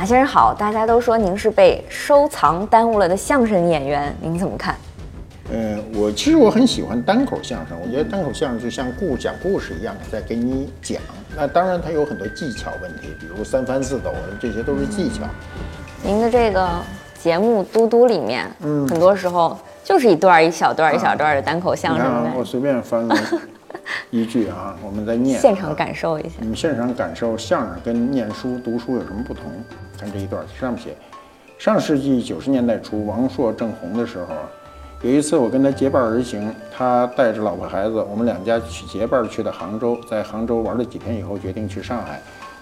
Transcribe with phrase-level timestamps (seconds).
[0.00, 4.74] 马先生好，大家都说您是被收藏耽误了的相声演员，您怎么看？
[5.52, 10.98] 嗯，我其实我很喜欢单口相声，我觉得单口相声就像故讲故事一样，在给你讲。
[11.36, 14.10] 那当然它有很多技巧问题，比如三翻四抖，
[14.40, 15.24] 这些都是技巧。
[16.02, 16.66] 您的这个
[17.22, 22.32] 节目《嘟嘟》里面，嗯，很多时候就是一段一小段一小段的单口相声。
[22.34, 23.06] 我随便翻
[24.08, 26.36] 一句啊，我们再念，现场感受一下。
[26.38, 29.44] 你们现场感受相声跟念书读书有什么不同？
[30.00, 30.96] 看这一段，上面写：
[31.58, 34.28] 上世纪九十年代初，王朔正红的时候。
[35.02, 42.20] 有一次，我跟他结伴而行，他带着老婆孩子，我们两家去结伴去的杭州，在杭州玩了几天以后，决定去上海。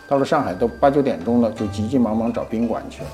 [0.08, 3.08] 到了上海都八九点钟了，就急急忙忙找宾馆去了。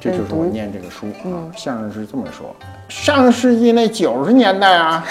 [0.00, 2.54] 这就是我念这个书啊，相声是这么说：
[2.88, 5.04] 上世纪那九十年代啊，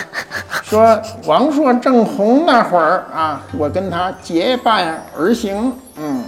[0.63, 6.23] 说王朔正红那会儿啊，我跟他结伴而行，嗯。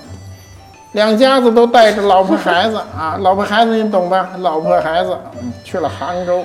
[0.94, 4.30] 两家子都带着老婆孩子啊，老婆孩子你懂吧？
[4.40, 5.18] 老婆孩子，
[5.64, 6.42] 去了杭州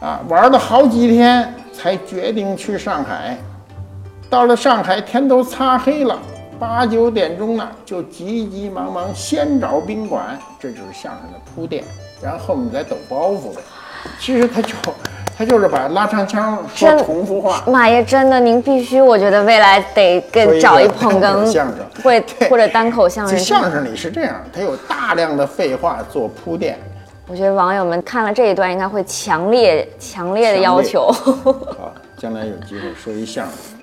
[0.00, 3.36] 啊，啊，玩了好几天才决定去上海。
[4.28, 6.18] 到了上海，天都擦黑了，
[6.58, 11.84] 八九点钟了，就急急忙忙先找宾馆，这就是相声的铺垫，
[12.20, 13.56] 然后你再抖包袱。
[14.18, 14.74] 其实他就。
[15.40, 17.64] 他就是把拉长腔说重复话。
[17.66, 23.38] 妈呀，真的，您必须，我觉得未来得跟找一捧哏 相声，会或者单口相声。
[23.38, 26.78] 相声里是这样，他有大量的废话做铺垫。
[27.26, 31.10] 我觉得网友们看了这一段，应该会强烈、强烈的要求。
[31.10, 33.79] 好，将来有机会说一相声。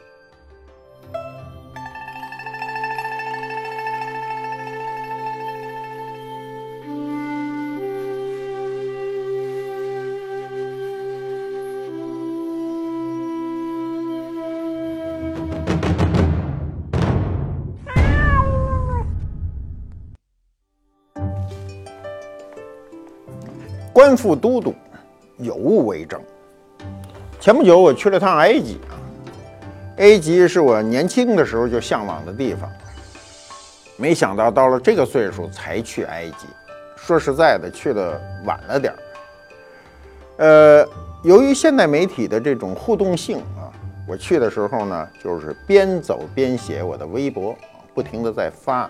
[24.07, 24.73] 官复都督，
[25.35, 26.17] 有物为证。
[27.41, 28.95] 前不久我去了趟埃及啊，
[29.97, 32.71] 埃及是我年轻的时候就向往的地方，
[33.97, 36.47] 没想到到了这个岁数才去埃及。
[36.95, 38.99] 说实在的，去的晚了点儿。
[40.37, 40.89] 呃，
[41.21, 43.67] 由于现代媒体的这种互动性啊，
[44.07, 47.53] 我去的时候呢，就是边走边写我的微博，
[47.93, 48.89] 不停的在发。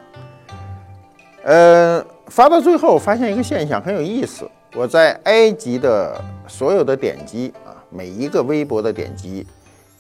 [1.44, 4.48] 呃，发到最后发现一个现象很有意思。
[4.78, 9.44] 我在埃及的所有的点击啊，每一个微博的点击，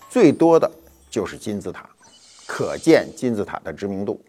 [0.08, 0.72] 最多的
[1.10, 1.90] 就是金字塔，
[2.46, 4.24] 可见金字塔的知名度。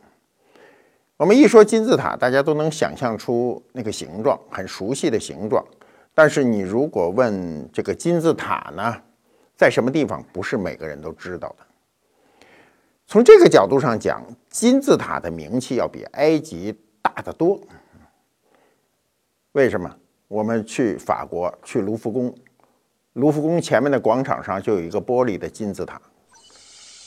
[1.19, 5.62] 我们一说金字塔，大家都能想象出那个形状，很熟悉的形状。
[6.14, 8.97] 但是你如果问这个金字塔呢，
[9.54, 11.66] 在什么地方，不是每个人都知道的。
[13.06, 17.60] 从这个角度上讲，金字塔的名气要比埃及大得多。
[19.53, 19.94] 为什么？
[20.28, 22.34] 我们去法国，去卢浮宫，
[23.15, 26.00] 卢浮宫前面的广场上就有一个玻璃的金字塔，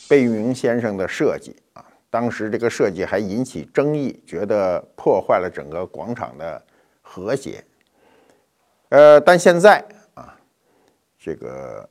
[0.09, 6.62] 贝聿铭先生的设计啊，当时这个设计还引起争议，觉得破坏了整个广场的
[7.02, 7.64] 和谐。
[8.90, 10.36] 呃，但现在啊，
[11.20, 11.88] 这个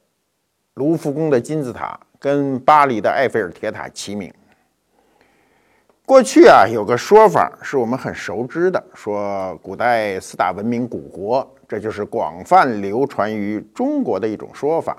[0.75, 4.33] 卢浮宫的金字塔跟巴黎的埃菲尔铁塔齐名。
[6.10, 14.97] 过去啊，有个说法是我们很熟知的，说古代四大文明古国，这就是广泛流传于中国的一种说法。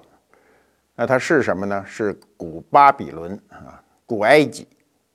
[0.96, 1.84] 那它是什么呢？
[1.86, 4.66] 是古巴比伦啊、古埃及、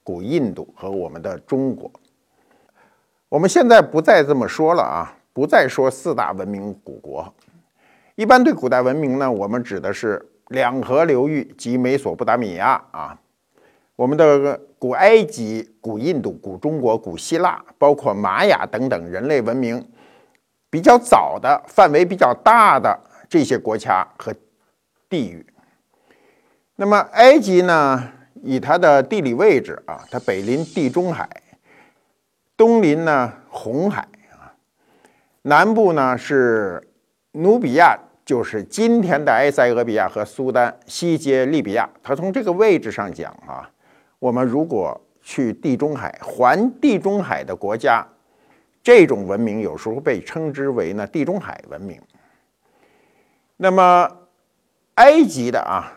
[0.04, 1.90] 古印度和我们的中国。
[3.30, 7.32] 我们现在不再这么说了啊，不再说四大文明古国。
[8.16, 13.18] 一般对古代文明呢，我们指的是两河流域及美索不达米亚啊。
[13.94, 19.82] 我们的古埃及、古印度、古中国、古希腊，包括玛雅等等人类文明
[20.68, 24.34] 比较早的、范围比较大的这些国家和
[25.08, 25.44] 地域。
[26.76, 28.12] 那么，埃及呢，
[28.42, 31.26] 以它的地理位置啊，它北临地中海，
[32.54, 34.52] 东临呢红海啊，
[35.42, 36.86] 南部呢是
[37.32, 41.88] 努比亚，就是今天的埃塞俄比亚和苏丹，西接利比亚。
[42.02, 43.70] 它从这个位置上讲啊。
[44.26, 48.04] 我们如果去地中海环地中海的国家，
[48.82, 52.00] 这种文明有时候被称之为呢地中海文明。
[53.56, 54.10] 那么，
[54.96, 55.92] 埃及的啊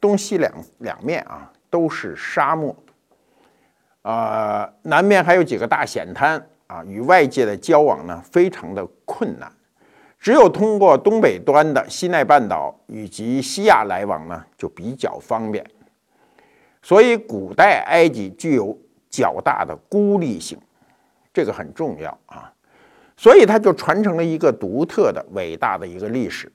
[0.00, 2.72] 东西两两面啊都是沙漠，
[4.02, 9.50] 啊南面还有几个大险滩啊，与外界的交往呢非常的困难，
[10.20, 15.68] 只有通过东北端的西奈半岛以及西亚来往呢就比较方便。
[16.88, 18.74] 所以，古代埃及具有
[19.10, 20.58] 较大的孤立性
[21.34, 22.50] 这个很重要啊。
[23.14, 26.50] 所以它就传承了一个独特的、伟大的一个历史。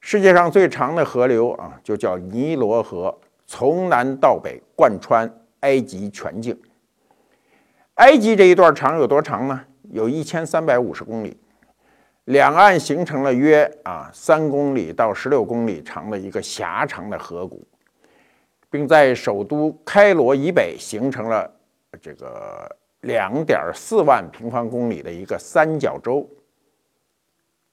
[0.00, 3.16] 世界上最长的河流啊，就叫尼罗河，
[3.46, 6.60] 从南到北贯穿埃及全境。
[7.94, 9.64] 埃及这一段长有多长呢？
[9.92, 11.36] 有一千三百五十公里，
[12.24, 17.64] 两岸形成了约啊三公里到十六公里长的一个狭长的河谷，
[18.72, 21.48] 并在首都开罗以北形成了
[22.00, 22.68] 这个。
[23.02, 26.24] 两点四万平方公里的一个三角洲。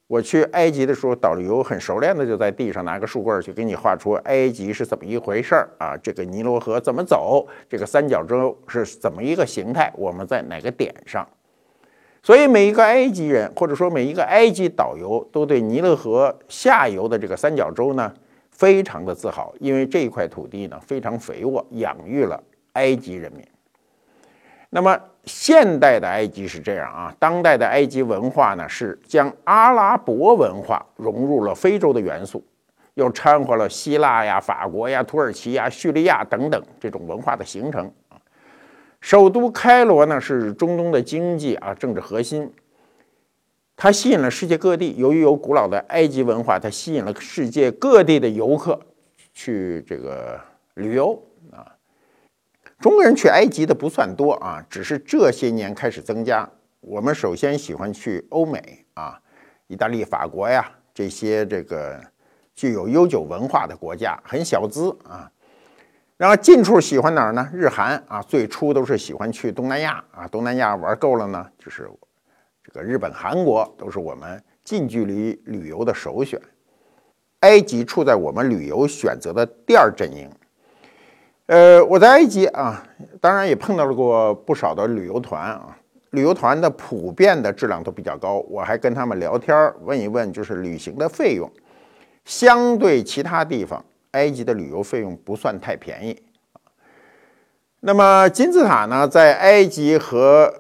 [0.08, 5.96] 我去埃及的时候，导游很熟练的就在地上拿个树棍去给你画出埃及是怎么一回事儿啊？
[5.98, 7.48] 这个尼罗河怎么走？
[7.70, 9.94] 这个三角洲是怎么一个形态？
[9.96, 11.24] 我们在哪个点上？
[12.24, 18.12] 所以每一个埃及人或者说每一个埃及导游都对尼罗河下游的这个三角洲呢
[18.60, 23.42] 非常的自豪，因为这一块土地呢非常肥沃，养育了埃及人民。
[24.70, 25.00] 那么。
[25.26, 32.44] 现代的埃及是这样啊，当代的埃及文化呢是将阿拉伯文化融入了非洲的元素，
[32.96, 38.18] 又掺和了希腊呀、法国呀、土耳其呀、叙利亚等等这种文化的形成啊。
[39.02, 42.52] 首都开罗呢是中东的经济啊政治核心，
[43.82, 44.94] 它吸引了世界各地。
[44.98, 48.78] 由于有古老的埃及文化，它吸引了世界各地的游客
[49.34, 50.38] 去这个
[50.74, 51.18] 旅游
[51.50, 51.66] 啊。
[52.82, 56.48] 中国人去埃及的不算多啊，只是这些年开始增加。
[56.82, 59.18] 我们首先喜欢去欧美啊，
[59.68, 61.98] 意大利、法国呀这些这个
[62.54, 65.32] 具有悠久文化的国家，很小资啊。
[66.18, 67.50] 然后近处喜欢哪儿呢？
[67.54, 70.28] 日韩啊，最初都是喜欢去东南亚啊。
[70.28, 71.90] 东南亚玩够了呢，就是
[72.72, 76.40] 这个日本、韩国都是我们近距离旅游的首选。
[77.40, 80.30] 埃及处在我们旅游选择的第二阵营。
[81.48, 82.86] 呃，我在埃及啊，
[83.20, 85.76] 当然也碰到了过不少的旅游团啊。
[86.12, 91.50] 旅游团的普遍的质量都比较高，我还跟他们聊天问一问，就是旅行的费用，
[92.26, 96.22] 相对其他地方，埃及的旅游费用不算太便宜
[97.80, 100.52] 那么金字塔呢，在埃及和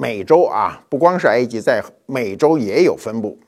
[0.00, 3.38] 美洲啊，不光是埃及，在美洲也有分布。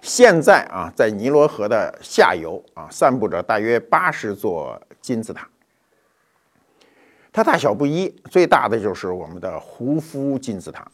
[0.00, 5.48] 现在啊，在尼罗河的下游啊，散布着大约八十座金字塔。
[7.32, 10.90] 它大小不一，最大的就是我们的胡夫金字塔，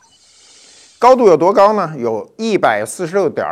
[0.98, 1.94] 高度有多高呢？
[1.96, 3.46] 有一百四十六点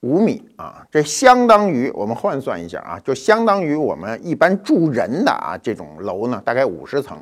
[0.00, 0.86] 五米啊！
[0.90, 7.18] 这相当于我们换算一下啊，就相当于我们一般住人的啊这种楼呢，大概五十层。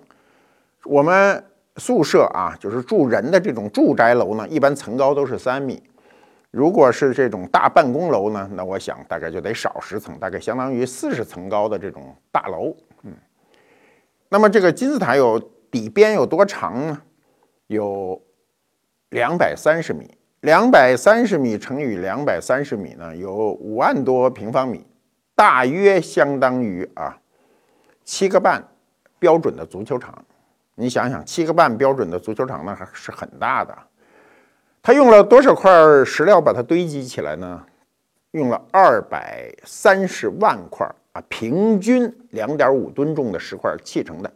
[0.85, 1.43] 我们
[1.77, 5.83] 宿舍啊，就是住人的这种住宅楼呢，一般层高都是三米。
[6.51, 12.77] 如果是这种大办公楼呢，那我想大概就得少十层，大概相当于四十层高的这种大楼。
[13.03, 13.13] 嗯。
[14.29, 15.39] 那么这个金字塔有
[15.71, 17.03] 底边有多长呢？
[17.67, 18.23] 有
[19.11, 24.87] 两百三十米，两百三十米乘以两百三十米呢，有五万多平方米，
[25.35, 27.19] 大约相当于啊
[28.05, 28.63] 七个半
[29.19, 30.24] 标准的足球场。
[30.75, 33.77] 你想想，七个半标准的足球场那还是很大的。
[34.83, 35.71] 它用了多少块
[36.05, 37.65] 石料把它堆积起来呢？
[38.33, 40.87] 用了二百三十万块。
[41.15, 44.29] 啊，平均两点五吨重的石块砌成的，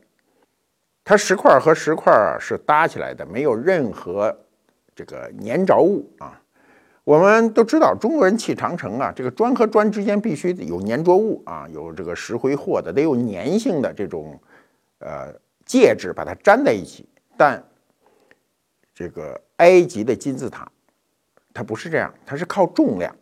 [1.05, 4.33] 它石块和石块是搭起来的，没有任何
[4.95, 6.41] 这个粘着物啊。
[7.03, 14.39] 我们都知道，中国人砌长城啊，这个砖和砖之间必须有粘着物啊，有这个石灰或的，得有粘性的这种
[15.01, 15.35] 呃
[15.69, 17.09] 介质把它粘在一起。
[17.37, 17.63] 但
[18.93, 20.69] 这个埃及的金字塔，
[21.55, 23.15] 它不是这样，它是靠重量，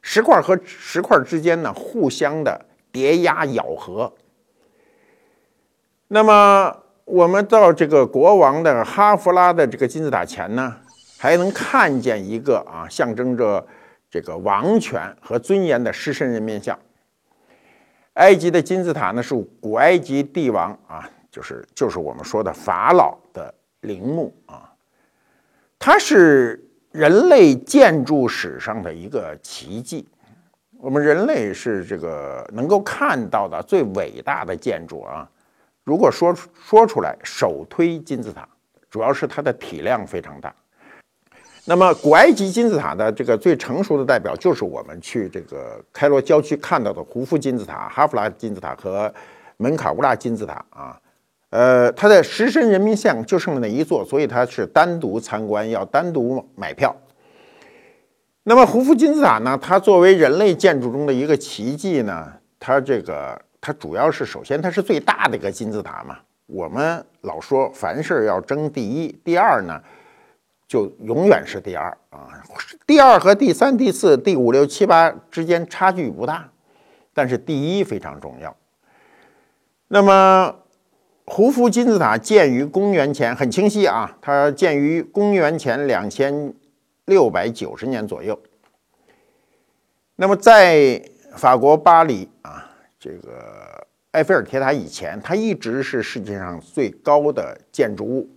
[0.00, 2.66] 石块和石块之间呢互相的。
[2.92, 4.12] 叠压咬合。
[6.08, 6.76] 那么，
[7.06, 10.76] 我们到这个国王的哈弗拉的这个金字塔前呢，
[11.18, 13.66] 还能看见一个啊，象征着
[14.10, 16.78] 这个王权和尊严的狮身人面像。
[18.12, 24.70] 埃及的金字塔呢，是古埃及帝王啊，就是就是我们说的法老的陵墓啊，
[25.78, 26.62] 它是
[26.92, 30.06] 人类建筑史上的一个奇迹。
[30.78, 35.28] 我们人类是这个能够看到的最伟大的建筑啊！
[35.84, 38.46] 如果说说出来，首推金字塔，
[38.90, 40.54] 主要是它的体量非常大。
[41.64, 49.12] 那么，古埃及金字塔的这个最成熟的代表，就是我们去这个开罗郊区看到的胡夫金字塔、哈夫拉金字塔和
[49.56, 51.00] 门卡乌拉金字塔啊。
[51.52, 56.96] 呃，它的狮身人民像就剩了那一座，所以它是单独参观，要单独买票。
[58.44, 59.58] 那么，胡夫金字塔呢？
[59.60, 66.16] 它作为人类建筑中的一个奇迹呢，它这个它主要是首先它是最大的一个金字塔嘛，
[66.46, 69.78] 我们老说凡事要争第一，第二呢，
[70.66, 72.30] 就永远是第二啊。
[72.86, 76.48] 第二和第三、第四、第五、六、七八之间差距不大，
[77.12, 78.56] 但是第一非常重要。
[79.88, 80.56] 那么，
[81.24, 86.52] 胡夫金字塔建于公元前，很清晰啊，它建于公元前两千
[87.04, 88.38] 六百九十年左右。
[90.16, 91.00] 那么，在
[91.36, 98.28] 法国巴黎啊，这个埃菲尔铁塔以前，它一直是世界上最高的建筑物。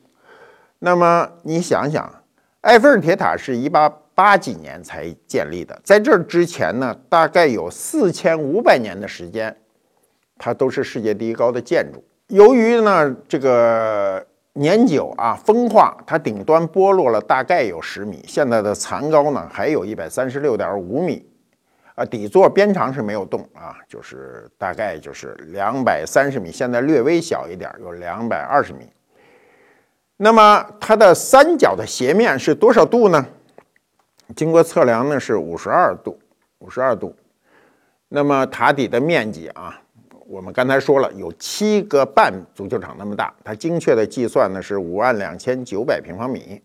[0.79, 2.23] 那么，你想想，
[2.61, 9.55] 埃菲尔铁塔是一八八几年才建立的，在这之前呢，大概有四千五百年的时间，
[10.37, 12.03] 它都是世界第一高的建筑。
[12.27, 21.25] 由于呢，这个年久啊，风化，它顶端剥落了大概有十米，现在的残高呢，还有一百三十六点五米。
[21.93, 28.89] 啊，底座边长是没有动啊，就是大概就是两百三十米，现在略微小一点，有两百二十米。
[30.17, 33.25] 那么它的三角的斜面是多少度呢？
[34.35, 36.19] 经过测量呢是五十二度，
[36.59, 37.15] 五十二度。
[38.09, 39.79] 那么塔底的面积啊，
[40.25, 46.61] 我们刚才说了有七个半足球场那么大，它精确的计算呢是五万两千九百平方米。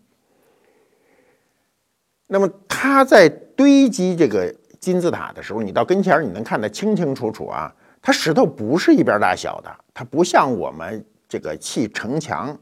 [2.27, 4.53] 那么它在堆积这个。
[4.81, 7.71] 金字塔的时候，你到跟前，你能看得清清楚楚啊。
[8.01, 12.59] 它石头不是一边大小的，它不像我们这个砌城墙，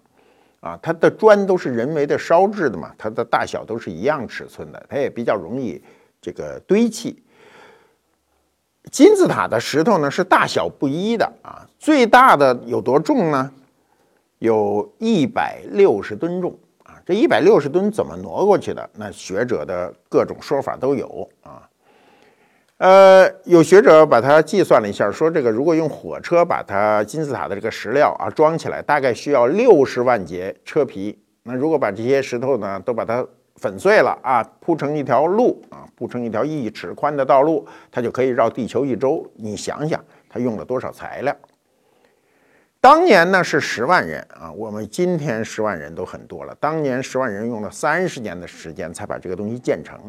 [0.60, 5.82] 啊，它的砖都是人为的烧制的嘛，它的大小都是一样尺寸的，它也比较容易
[6.20, 7.24] 这个堆砌。
[8.92, 13.52] 金字塔的石头呢是大小不一的啊，最大的有多重呢？
[14.40, 16.96] 有一百六十吨重啊。
[17.06, 18.90] 这一百六十吨怎么挪过去的？
[18.96, 21.68] 那学者的各种说法都有啊。
[22.78, 31.20] 呃，有学者把它计算了一下，说这个如果用火车把它金字塔的这个石料啊装起来，大概需要六十万节车皮。
[31.44, 33.26] 那如果把这些石头呢都把它
[33.60, 39.30] 粉碎了啊，铺成一条路啊，铺成一条一尺宽的道路，它就可以绕地球一周。
[39.36, 41.36] 你想想，它用了多少材料？
[42.82, 46.56] 当年呢是十万人啊，我们今天十万人都很多了。
[46.62, 50.00] 当年十万人用了三十年的时间才把这个东西建成。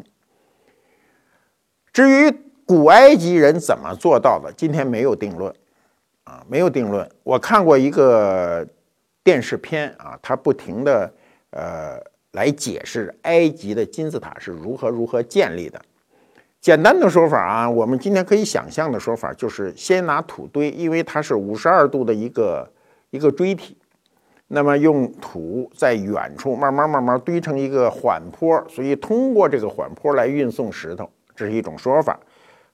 [1.91, 2.31] 至于，
[2.65, 4.49] 古埃及人怎么做到的？
[4.55, 5.53] 今天没有定论，
[6.23, 7.05] 啊，没有定论。
[7.23, 8.65] 我看过一个
[9.21, 11.13] 电视片啊，他不停的
[11.49, 15.81] 呃来解释埃及的金字塔是如何如何建立的。
[16.59, 22.71] 简单的说法啊，我们今天可以想象的说法就是先拿土堆，因为它是五十二度的一个
[23.09, 23.75] 一个锥体，
[24.47, 32.19] 那么用土在远处慢慢慢慢堆成一个缓坡，所以通过这个缓坡来运送石头，这是一种说法。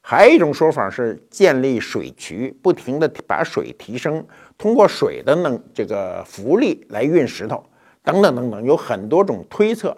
[0.02, 4.26] 还有一种说法是建立水渠，不停地把水提升，
[4.58, 7.64] 通过水的能这个浮力来运石头，
[8.08, 9.96] 等等等等，有很多种推测。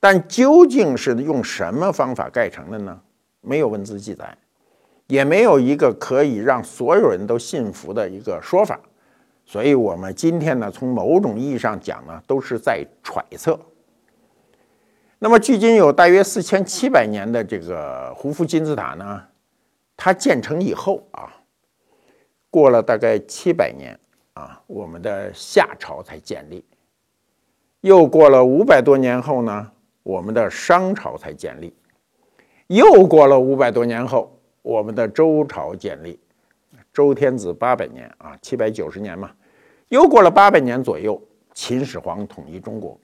[0.00, 3.00] 但究竟是用什么方法盖成的呢？
[3.40, 4.36] 没有文字记载，
[5.06, 8.80] 也没有一个可以让所有人都信服的一个说法。
[9.44, 13.56] 所以，我们今天呢，从某种意义上讲呢，都是在揣测。
[15.20, 19.22] 那么，距今有大约四千七百年的这个胡夫金字塔呢？
[19.96, 21.32] 它建成以后啊，
[22.50, 23.96] 过了大概七百年
[24.34, 26.64] 啊，我们的夏朝才建立。
[27.80, 29.70] 又过了五百多年后呢，
[30.02, 31.74] 我们的商朝才建立。
[32.68, 36.18] 又过了五百多年后，我们的周朝建立。
[36.92, 39.30] 周天子八百年啊，七百九十年嘛。
[39.88, 41.20] 又过了八百年左右，
[41.54, 42.98] 秦始皇统一中国。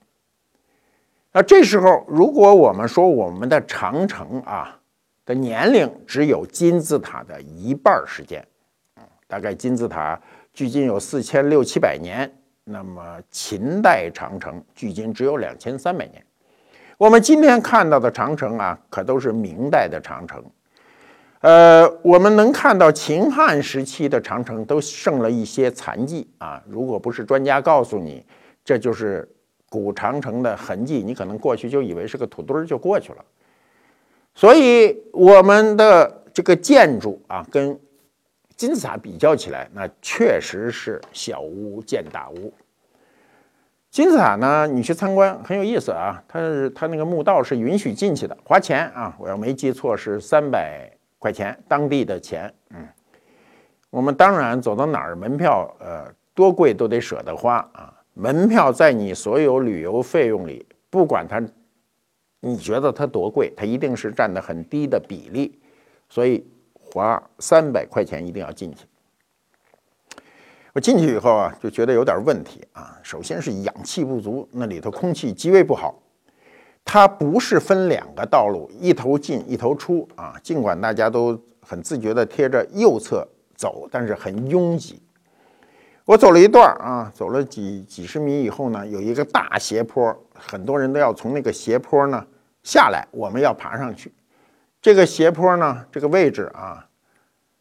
[1.30, 4.80] 那这时候，如果我们说我们的长城啊，
[5.24, 8.44] 的年龄只有金字塔的一半时间，
[9.28, 10.20] 大概金字塔
[10.52, 12.30] 距今有四千六七百年，
[12.64, 16.24] 那么秦代长城距今只有两千三百年。
[16.96, 20.44] 我们今天看到的长城啊，可都是明代的长城。
[21.40, 28.24] 呃，我们能看到秦汉时期的长城都剩了一些残迹啊，如果不是专家告诉你
[28.64, 29.28] 这就是
[29.68, 33.24] 古长城的痕迹，你可能过去就以为是个土堆儿就过去了。
[34.36, 37.76] 所以我们的这个建筑啊，跟
[38.62, 42.54] 金字塔比较起来，那确实是小巫见大巫。
[43.90, 50.88] 金字塔呢，你去参观很有意思啊，它是它那个墓道是允许进去的，花钱啊，我要没记错是三百
[51.18, 52.54] 块钱当地的钱。
[52.70, 52.86] 嗯，
[53.90, 61.42] 我们当然走到哪儿门票呃多贵都得舍得花啊，门票在你所有旅游费用里，不管它。
[62.44, 63.52] 你觉得它多贵？
[63.56, 65.58] 它一定是占的很低的比例，
[66.08, 66.46] 所以
[66.92, 68.84] 花三百块钱一定要进去。
[70.74, 72.98] 我进去以后啊，就觉得有点问题啊。
[73.02, 75.98] 首先是氧气不足，那里头空气极为不好。
[76.84, 80.34] 它不是分两个道路，一头进一头出啊。
[80.42, 85.00] 尽管大家都很自觉地贴着右侧走，但是很拥挤。
[86.04, 92.26] 我走了一段啊，走了几几十米以后呢，有一个大斜坡，很多人都要从那个斜坡呢
[92.62, 94.12] 下来，我们要爬上去。
[94.82, 96.88] 这个斜坡呢，这个位置啊。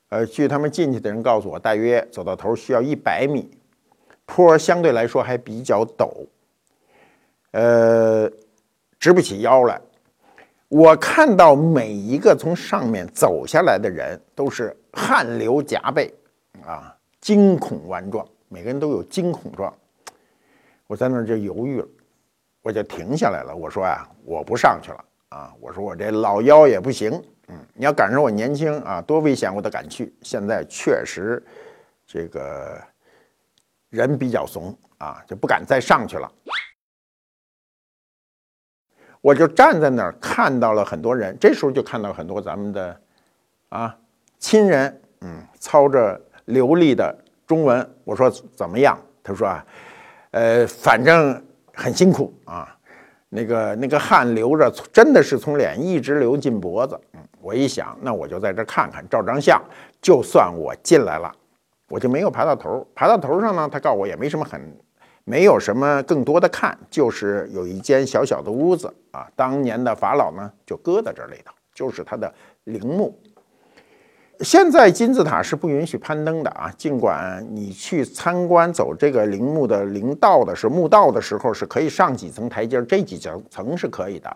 [0.10, 3.50] 呃，据他们进去的人告诉我，大约走到头需要一百米，
[4.26, 6.10] 坡相对来说还比较陡，
[7.52, 8.30] 呃，
[9.00, 9.80] 直不起腰来。
[10.68, 16.14] 我看到每一个从上面走下来的人都是汗流浃背，
[16.66, 19.74] 啊，惊恐万状，每个人都有惊恐状。
[20.88, 21.88] 我在那儿就犹豫了，
[22.64, 23.56] 我就停下来了。
[23.56, 27.12] 我说啊，我不上去了啊，我说我这老腰也不行。
[27.48, 30.14] 嗯，你要赶上我年轻啊，多危险我都敢去。
[30.22, 31.42] 现在确实，
[32.06, 32.82] 这个
[33.90, 36.32] 人比较怂啊，就不敢再上去了。
[39.22, 41.38] 我就站在那儿，看到了很多人。
[41.40, 43.02] 这时候就看到很多咱们的
[43.70, 43.98] 啊
[44.40, 47.96] 亲人，嗯，操着流利的中文。
[48.04, 49.00] 我说怎么样？
[49.24, 49.66] 他说啊，
[50.32, 51.42] 呃，反正
[51.74, 52.76] 很辛苦啊，
[53.34, 57.00] 那个那个汗流着，真的是从脸一直流进脖子。
[57.40, 59.60] 我一想，那我就在这看看，照张相，
[60.02, 61.34] 就算我进来了，
[61.88, 62.86] 我就没有爬到头。
[62.94, 64.62] 爬到头上呢，他告诉我也没什么很，
[65.24, 69.26] 没有什么更多的看，就是有一间小小的屋子啊。
[69.34, 72.32] 当年的法老呢，就搁在这里头，就是他的
[72.66, 73.18] 陵墓。
[74.44, 84.36] 现在金字塔是不允许攀登的啊，尽管你去参观走这个陵墓的陵道的是墓道的时候，是可以上几层台阶，这几层层是可以的，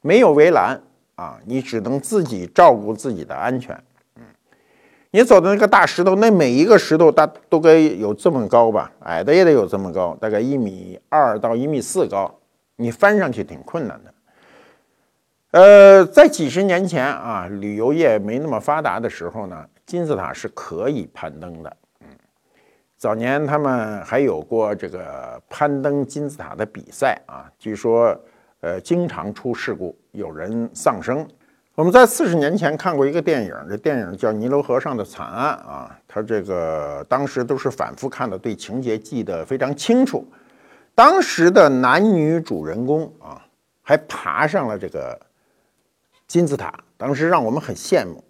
[0.00, 0.80] 没有围栏。
[1.16, 3.78] 啊，你只能自己照顾自己的安全。
[4.16, 4.22] 嗯，
[5.10, 8.90] 你走的那个大石头，那每一个石头大都该有这么高吧？
[9.00, 12.34] 矮的也得有这么高，大概一米二到一米四高。
[12.76, 14.14] 你翻上去挺困难的。
[15.50, 21.76] 呃，在几十年前啊，旅游业没那么发达的时候呢，金字塔是可以攀登的。
[22.00, 22.06] 嗯，
[22.96, 28.18] 早年他们还有过这个攀登金字塔的比赛啊，据说。
[28.62, 31.26] 呃，经常出事故，有人丧生。
[31.74, 40.30] 我们在四十年前看过一个电影，这电影叫《尼罗河上的惨案》啊，他这个当时都是反复看的，对情节记得非常清楚。
[40.94, 43.40] 当时的男女主人公啊，
[43.80, 45.18] 还爬上了这个
[46.30, 48.22] 金字塔，当时让我们很羡慕。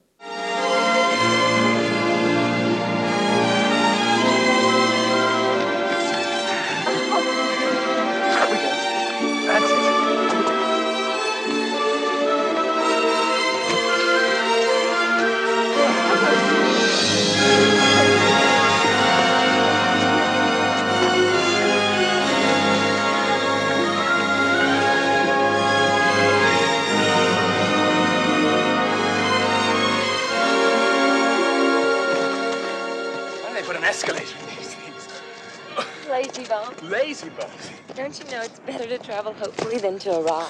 [36.80, 40.46] Don't you know it's better to travel hopefully than to arrive?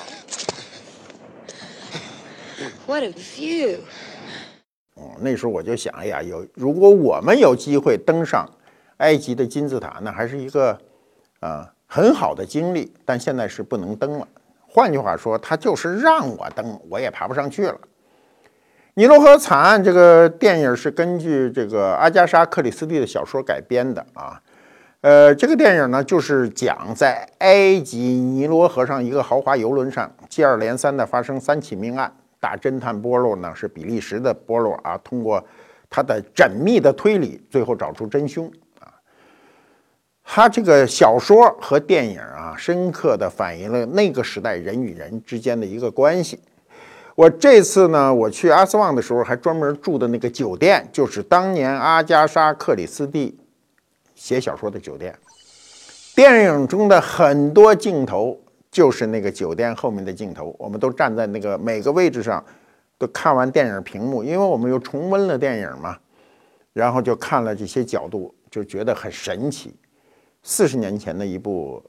[2.86, 3.80] What a view!
[4.94, 8.48] 哦，那时候我就想，哎呀，有如果我们有机会登上
[8.98, 10.78] 埃及的金字塔，那还是一个
[11.40, 12.94] 啊很好的经历。
[13.04, 14.28] 但现在是不能登了。
[14.68, 17.76] 换句话说，他就是让我登，我也爬不上去了。
[18.94, 24.40] 尼罗河惨案这个电影是根据这个阿加莎·克里斯蒂的小说改编的啊。
[25.02, 32.12] 呃，这个电影呢，就是讲在埃及尼罗河上一个豪华游轮上，接二连三的发生三起命案。
[32.38, 35.42] 大侦探波洛呢，是比利时的波洛啊，通过
[35.88, 38.46] 他的缜密的推理，最后找出真凶
[38.78, 38.92] 啊。
[40.22, 46.38] 他这个小说和电影啊，深刻的反映了那个时代人与人之间的一个关系。
[47.14, 53.38] 我这次呢，我去阿斯旺的时候，还专门住的那个酒店，就是当年阿加莎·克里斯蒂。
[54.20, 55.18] 写小说的酒店，
[56.14, 58.38] 电影中的很多镜头
[58.70, 60.54] 就是那个酒店后面的镜头。
[60.58, 62.44] 我们都站在那个每个位置上，
[62.98, 65.98] 都看完电影屏幕，因为我们又重温了电影嘛，
[66.74, 69.74] 然后就看了这些角度，就觉得很神奇。
[70.42, 71.82] 四十年前的一部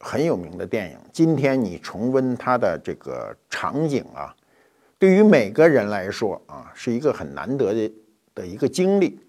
[0.00, 4.34] 很有名的电影，今天你重温它的这个场景啊，
[4.98, 7.92] 对于每个人来说啊，是一个很难得的
[8.34, 9.20] 的一个经历。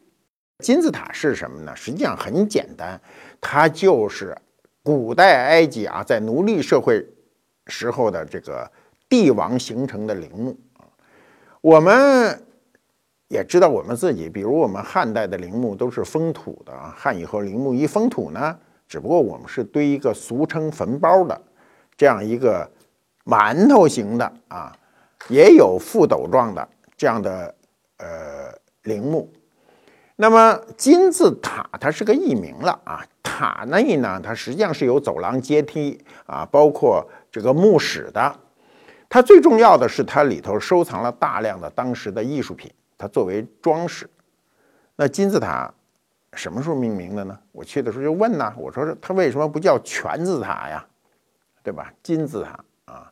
[0.64, 1.76] 金字塔是什么呢？
[1.76, 3.00] 实际上很简单，
[3.40, 4.36] 它就是
[4.82, 7.06] 古代埃及啊，在奴隶社会
[7.68, 8.70] 时候的这个
[9.08, 10.90] 帝王形成的陵墓啊。
[11.62, 12.44] 我们
[13.28, 16.92] 也知道我们自己，比如我们汉代的陵墓都是封土的啊。
[16.98, 21.40] 汉以后陵墓一封土呢，只不过我们是堆一个俗称坟包的
[21.96, 22.68] 这样一个
[23.26, 24.76] 馒头形的啊，
[25.30, 26.68] 也有覆斗状的
[26.98, 27.54] 这样的
[27.98, 29.32] 呃陵墓。
[30.20, 38.36] 那么金字塔它是个艺名了啊，塔内呢它实际上是有走廊阶梯啊，包括这个墓室的。
[39.08, 42.70] 它最重要的是它里头收藏了大量的当时的艺术品。
[42.98, 44.10] 它作为装饰，
[44.96, 45.72] 那金字塔
[46.34, 47.38] 什么时候命名的呢？
[47.52, 50.84] 我去的时候就问呐，我说它为什么不叫全字塔呀？
[51.62, 51.94] 对吧？
[52.02, 53.12] 金字塔啊，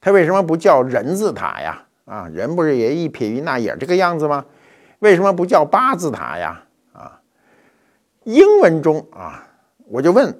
[0.00, 1.84] 它为什么不叫人字塔呀？
[2.04, 4.44] 啊，人不是也一撇一捺也这个样子吗？
[5.04, 6.62] 为什么不叫八字塔呀？
[6.94, 7.20] 啊，
[8.22, 9.46] 英文中啊，
[9.84, 10.30] 我就问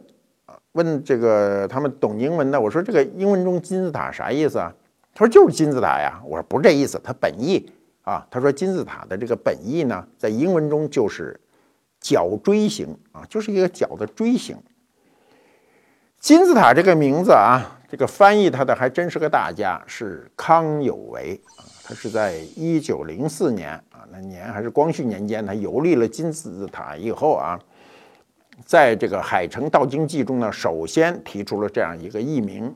[0.47, 4.73] 啊，问这个他们懂英文的，我说这个英文中金字塔啥意思啊？
[5.15, 6.19] 他说就是金字塔呀。
[6.25, 7.71] 我说不是这意思，它本意。
[8.05, 11.39] 啊，他说金字塔的这个本意呢，在英文中就是
[12.01, 14.57] 角锥形啊，就是一个角的锥形。
[16.21, 21.39] 金字塔这个名字啊，这个翻译它的还真是个大家，是康有为。
[21.85, 27.61] 他是在一九零四年啊，那年还是光绪年间，他游历了金字塔以后啊，
[28.65, 32.75] 在这个《海城道经记》中呢，首先提出了这样一个译名。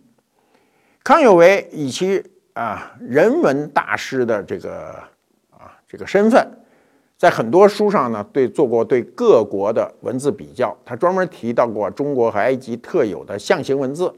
[1.03, 4.91] 康有为以其啊人文大师的这个
[5.51, 5.75] 啊。
[5.91, 6.47] 这个身份，
[7.17, 14.15] 在很多书上呢，对做过对各国的文字比较，他专门提到过中国和埃及特有的象形文字，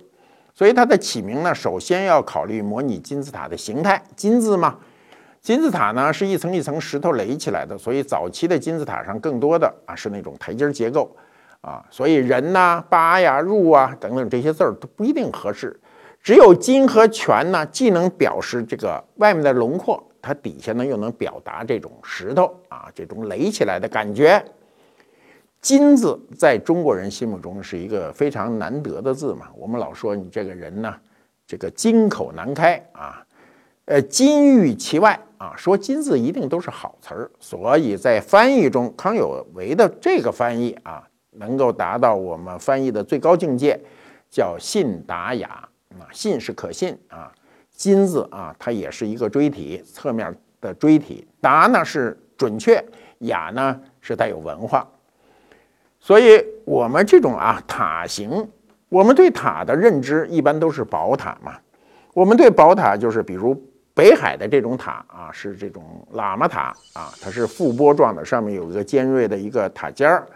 [0.60, 4.76] 所以它的起名呢，首先要考虑模拟金字塔的形态，金字嘛，
[5.40, 11.16] 金字塔呢是一层一层石头垒起来的，所以早期的金字塔上更多的啊是那种台阶结构
[11.62, 15.80] 啊，所以人呐、八呀、入啊等等这些字儿都不一定合适，
[16.22, 20.06] 只有金和全呢，既能表示这个外面的轮廓。
[20.20, 24.44] 它底下呢又能表达这种石头啊，这种垒起来的感觉。
[25.60, 30.94] 金字在中国人心目中是一个非常难得的字嘛，我们老说你这个人呢，
[31.46, 33.22] 这个金口难开啊，
[33.84, 43.78] 呃，金玉其外啊，说金字一定都是好词儿，所以在翻译中，康有为的这个翻译啊，能够达到我们翻译的最高境界，
[44.30, 45.68] 叫信达雅
[45.98, 47.30] 啊，信是可信啊。
[47.70, 51.26] 金字啊，它也是一个锥体，侧面的锥体。
[51.40, 52.82] 达呢是准确，
[53.20, 54.86] 雅呢是带有文化。
[56.00, 58.48] 所以，我们这种啊塔形，
[58.88, 61.52] 我们对塔的认知一般都是宝塔嘛。
[62.14, 63.54] 我们对宝塔就是，比如
[63.94, 65.84] 北海的这种塔啊，是这种
[66.14, 70.26] 喇嘛塔啊，它是覆钵状的，上面有一个尖锐的一个塔尖儿。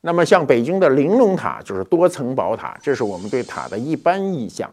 [0.00, 4.70] 那么，像北京的玲珑塔就是多层宝塔，这是我们对塔的一般意象。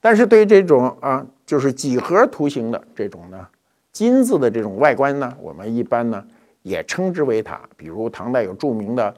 [0.00, 3.46] 但是对这种啊，就是几何图形的这种呢，
[3.92, 6.22] 金字的这种外观呢，我们一般呢
[6.62, 7.60] 也称之为塔。
[7.76, 9.14] 比如唐代有著名的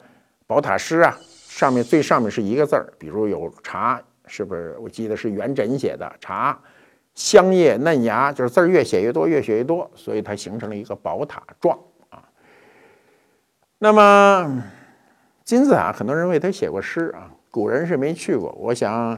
[0.51, 4.75] 宝塔诗啊，上面最上面是一个字儿，比如有茶，是不是？
[4.81, 6.59] 我记得是元稹写的茶，
[7.15, 12.21] 香叶嫩芽，就是字儿越写越多，越写越多，所以它形成了一个宝塔状啊。
[13.79, 14.61] 那么
[15.45, 19.17] 金字塔，很多人为他写过诗啊，古人是没去过，我想。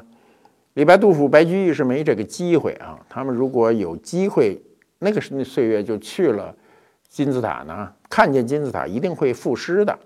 [0.76, 3.00] 李白、杜甫、白居易是没这个机会啊。
[3.10, 4.62] 他们如果有机会，
[5.00, 6.56] 那个是那岁月就去了
[7.10, 9.98] 金字塔呢，看见金字塔一定会赋诗的。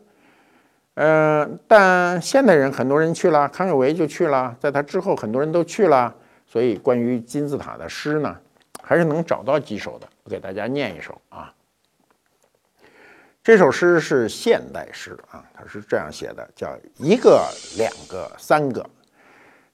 [0.98, 6.12] 呃，但现代人很多人去了，康有为就去了，在他之后很多人都去了，
[6.48, 8.36] 所以关于金字塔的诗呢，
[8.82, 10.08] 还是能找到几首的。
[10.24, 11.54] 我给大家念一首啊。
[13.44, 18.84] 这首诗是现代诗啊，它是这样写的，叫一个、两个、三个。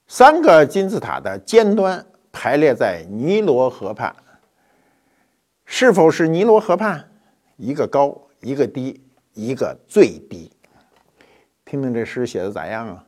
[0.06, 4.14] 三个金字塔的尖端排列在尼罗河畔，
[5.64, 7.02] 是否是尼罗河畔？
[7.56, 10.52] 一个高，一个低，一个最低。
[11.64, 13.06] 听听这诗写的咋样啊？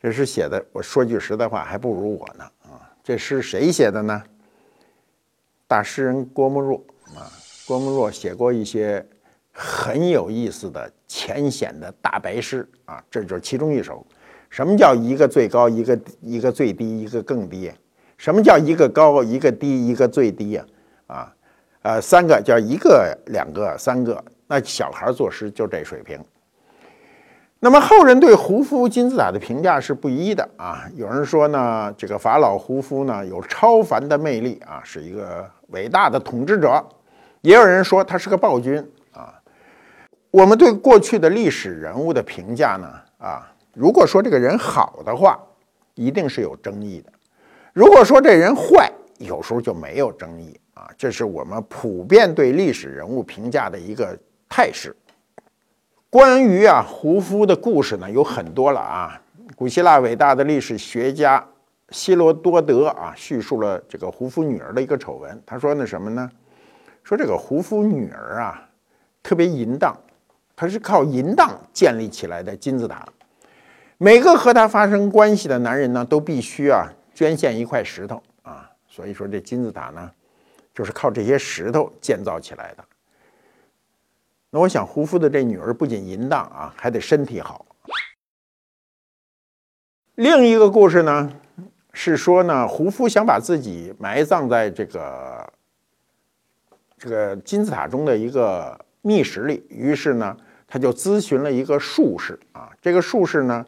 [0.00, 2.92] 这诗写的，我说句实在话，还不如我呢啊！
[3.02, 4.22] 这诗谁写的呢？
[5.66, 6.76] 大诗人郭沫若
[7.16, 7.30] 啊，
[7.66, 9.06] 郭沫若写过一些。
[9.56, 14.04] 很有意思的浅显的大白诗啊，这就是其中一首。
[14.50, 17.70] 什么叫一个最高，一个一个最低，一个更低？
[18.18, 20.66] 什么叫一个高，一个低，一个最低呀？
[21.06, 21.36] 啊，
[21.82, 24.24] 呃，三个叫一个、两个、三个。
[24.46, 26.18] 那小孩作诗就这水平。
[27.60, 30.84] 那么后人对胡夫金字塔的评价是不一的啊。
[30.94, 36.72] 有人说呢，这个法老胡夫呢有超凡的魅力啊，是一个伟大的统治者；
[37.40, 38.76] 也有人说他是个暴君
[39.12, 39.32] 啊。
[40.30, 42.86] 我们对过去的历史人物的评价呢？
[43.16, 45.40] 啊，如果说这个人好的话，
[45.94, 47.10] 一定是有争议的；
[47.72, 54.14] 如果说这人坏，有时候就没有争议啊，这是我们普遍对历史人物评价的一个
[54.54, 54.94] 态势。
[56.08, 59.20] 关于啊胡夫的故事呢有很多了啊，
[59.56, 61.44] 古希腊伟大的历史学家
[61.88, 65.42] 希罗多德啊叙述了这个胡夫女儿的一个丑闻。
[65.44, 66.30] 他说那什么呢？
[67.02, 68.64] 说这个胡夫女儿啊
[69.24, 69.92] 特别淫荡，
[70.54, 73.04] 她是靠淫荡建立起来的金字塔。
[73.98, 80.08] 每个和她发生关系的男人呢都必须啊捐献一块石头啊，所以说这金字塔呢
[80.72, 82.84] 就是靠这些石头建造起来的。
[84.54, 87.66] 那我想，胡夫的这女儿不仅淫荡啊，还得身体好。
[90.14, 91.28] 另一个故事呢，
[91.92, 95.52] 是说呢，胡夫想把自己埋葬在这个
[96.96, 100.36] 这个金字塔中的一个密室里，于是呢，
[100.68, 102.70] 他就咨询了一个术士啊。
[102.80, 103.66] 这个术士呢，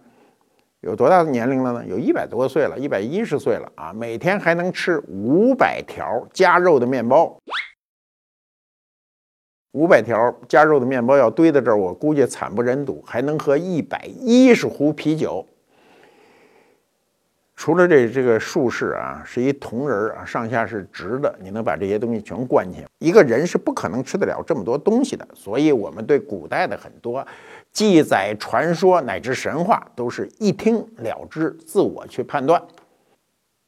[0.82, 1.84] 有多大的年龄了呢？
[1.84, 7.36] 有一百多岁了，一百一十岁了啊，每天还能吃五百条加肉的面包。
[9.76, 13.04] 五百条加肉的面包要堆在这儿，我估计惨不忍睹。
[13.06, 15.44] 还能喝一百一十壶啤酒。
[17.54, 22.86] 除了这这个术士啊，是一铜人啊，上下是直的，你能把这些东西全灌进去。
[23.00, 25.28] 一个人是不可能吃得了这么多东西的。
[25.34, 27.26] 所以，我们对古代的很多
[27.70, 32.62] 记载、传说乃至神话，都是一听了之，自我去判断。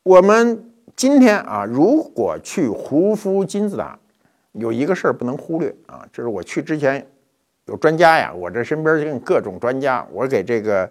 [0.04, 3.98] 我们今天啊，如果去胡夫金字塔。
[4.52, 7.06] 有一个事儿不能忽略啊，就是我去之前
[7.66, 10.90] 有专家呀，我这身边跟各种专家，我给这个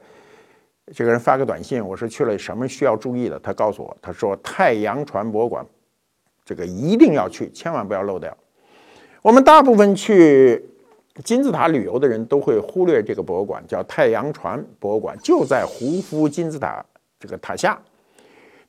[0.93, 5.65] 这个人发个短信，我说去了什么需要注意的，他告诉我，他说太阳船博物馆
[6.45, 8.35] 这个一定要去，千万不要漏掉。
[9.21, 10.63] 我们大部分去
[11.23, 16.85] 金字塔旅游的人都会忽略这个博物馆，叫太阳船博物馆，就在胡夫金字塔
[17.19, 17.77] 这个塔下。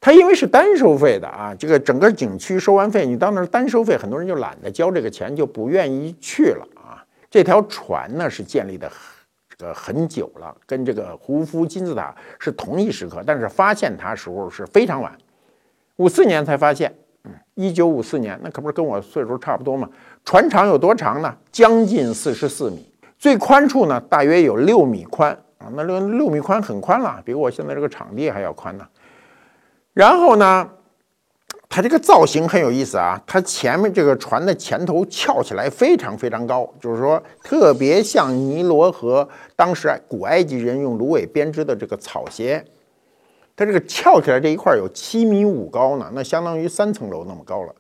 [0.01, 7.05] 它因为是单收费的啊，这个整个景区收完费，你到那儿单收费，很多人就懒得交这个钱，就不愿意去了啊。
[7.31, 8.91] 这条船呢是建立的
[9.49, 15.13] 这个很久了，跟这个胡夫金字塔是同一时刻，但是发现它时候是非常晚，
[15.97, 16.95] 五四年才发现。
[17.25, 19.91] 嗯，一九五四年，那可不是跟我岁数差不多嘛？
[20.25, 21.37] 船长有多长呢？
[21.51, 28.87] 将近四十四米，最宽处呢大约有六米宽啊，那六六米宽很宽了，比我现在这个场地还要宽呢。
[29.99, 30.71] 然后呢，
[31.69, 42.65] 它这个造型很有意思啊，它前面这个船的前头翘起来非常非常高，就是说特别像尼罗河当时古埃及人用芦苇编织的这个草鞋，
[43.57, 47.75] 它这个翘起来这一块有七米五高呢，那相当于三层楼那么高了。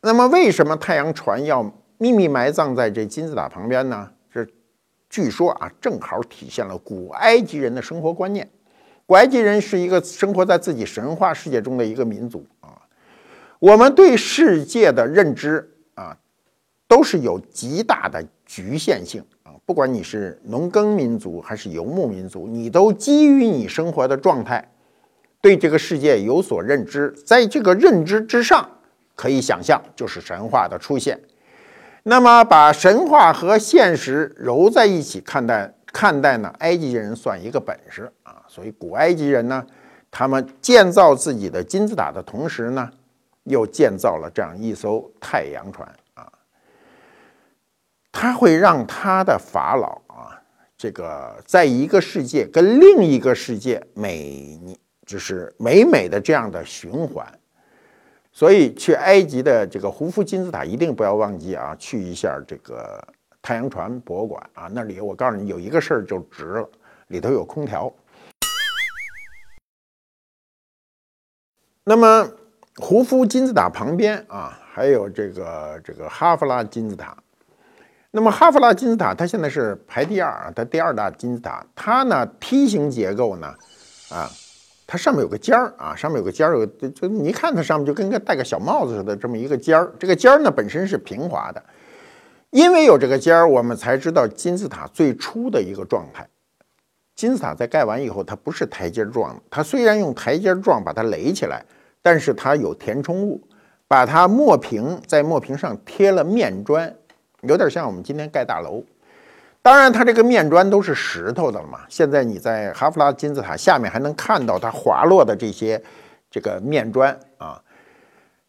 [0.00, 4.08] 那么为什么太阳船要秘密埋葬在这金字塔旁边呢？
[4.32, 4.46] 这
[5.10, 8.48] 据说啊，正好体现了古埃及人的生活观念。
[9.08, 12.76] 古埃及人是一个生活在自己神话世界中的一个民族啊，
[13.58, 16.14] 我们对世界的认知啊，
[16.86, 19.52] 都是有极大的局限性啊。
[19.64, 24.70] 不管你是农耕民族还是游牧民族，你都基于你生活的状态，
[25.40, 28.68] 对这个世界有所认知，在这个认知之上，
[29.14, 31.18] 可以想象就是神话的出现。
[32.02, 35.72] 那么，把神话和现实揉在一起看待。
[35.92, 39.66] 看待呢，埃及人算一个本事啊，所以古埃及人呢，
[40.10, 42.90] 他们建造自己的金字塔的同时呢，
[43.44, 46.30] 又建造了这样一艘太阳船啊，
[48.12, 50.38] 他会让他的法老啊，
[50.76, 54.60] 这个在一个世界跟另一个世界美，
[55.06, 57.26] 就是美美的这样的循环，
[58.30, 63.02] 所以去埃及的这个胡夫金字塔一定不要忘记啊，去一下这个。
[63.48, 66.68] 太阳船博物馆啊，那里我告诉你有一个事儿就值了，
[67.06, 67.90] 里头有空调。
[71.82, 72.30] 那么
[72.76, 77.16] 胡夫金字塔旁边啊，还有这个这个哈夫拉金字塔。
[78.10, 81.64] 那么哈夫拉金字塔它现在是排第二啊，它第二大金字塔。
[81.74, 83.46] 它呢梯形结构呢，
[84.10, 84.28] 啊，
[84.86, 89.90] 它上面有个尖儿啊，上面有个尖儿，有就你一看它上面就跟个戴个小帽子似的这么一个尖儿。
[89.98, 91.64] 这个尖儿呢本身是平滑的。
[92.50, 96.26] 因为有这个尖儿，我们才知道金字塔最初的一个状态。
[97.14, 101.62] 金字塔在盖完以后，它不是台阶状的，它虽然用台阶状把它垒起来，
[102.00, 103.42] 但是它有填充物，
[103.86, 106.94] 把它磨平，在磨平上贴了面砖，
[107.42, 108.82] 有点像我们今天盖大楼。
[109.60, 111.80] 当然，它这个面砖都是石头的了嘛。
[111.90, 115.82] 现在你在哈夫拉金字塔下面还能看到它滑落的这些
[116.30, 117.60] 这个面砖啊，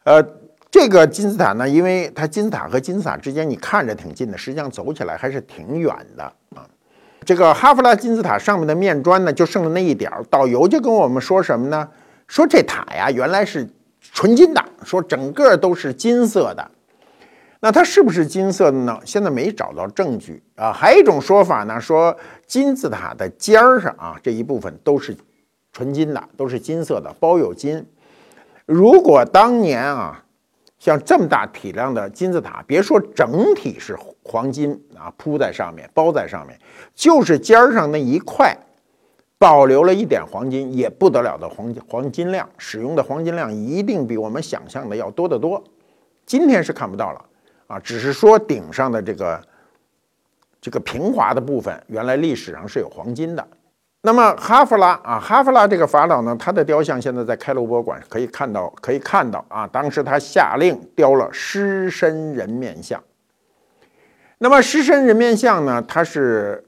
[0.06, 0.26] 呃。
[0.72, 6.24] 这个金字塔呢，因为它金字塔和金字塔之间你看着挺近的，实际上走起来还是挺远的
[6.56, 6.68] 啊。
[7.26, 10.24] 这个哈夫拉金字塔上面的面砖呢，就剩了那一点儿。
[10.30, 11.88] 导游就跟我们说什么呢？
[12.28, 13.68] 说这塔呀，原来是
[14.00, 16.72] 纯金的，说整个都是金色的。
[17.60, 18.98] 那它是不是金色的呢？
[19.04, 20.72] 现在没找到证据啊。
[20.72, 25.18] 还有一种说法呢，说金字塔的尖儿上啊这一部分都是
[25.74, 27.86] 纯金的，都是金色的，包有金。
[28.66, 30.24] 如果当年啊，
[30.80, 36.58] 像这么大体量的金字塔，别说整体是黄金啊铺在上面、包在上面，
[36.96, 38.58] 就是尖儿上那一块
[39.38, 45.64] 保留了一点黄金，也不得了的黄金黄金量，使用的黄金量一定比我们想象的要多得多。
[46.26, 47.26] 今天是看不到了。
[47.68, 49.40] 啊，只是说顶上的这个
[50.60, 53.48] 这个平滑的部分，原来历史上是有黄金的。
[54.02, 63.04] 那么哈弗拉啊，哈弗拉这个法老呢，他的雕像现在在开罗博物馆可以看到，可以看到啊，当时他下令雕了狮身人面像。
[64.38, 66.64] 那么狮身人面像呢，它是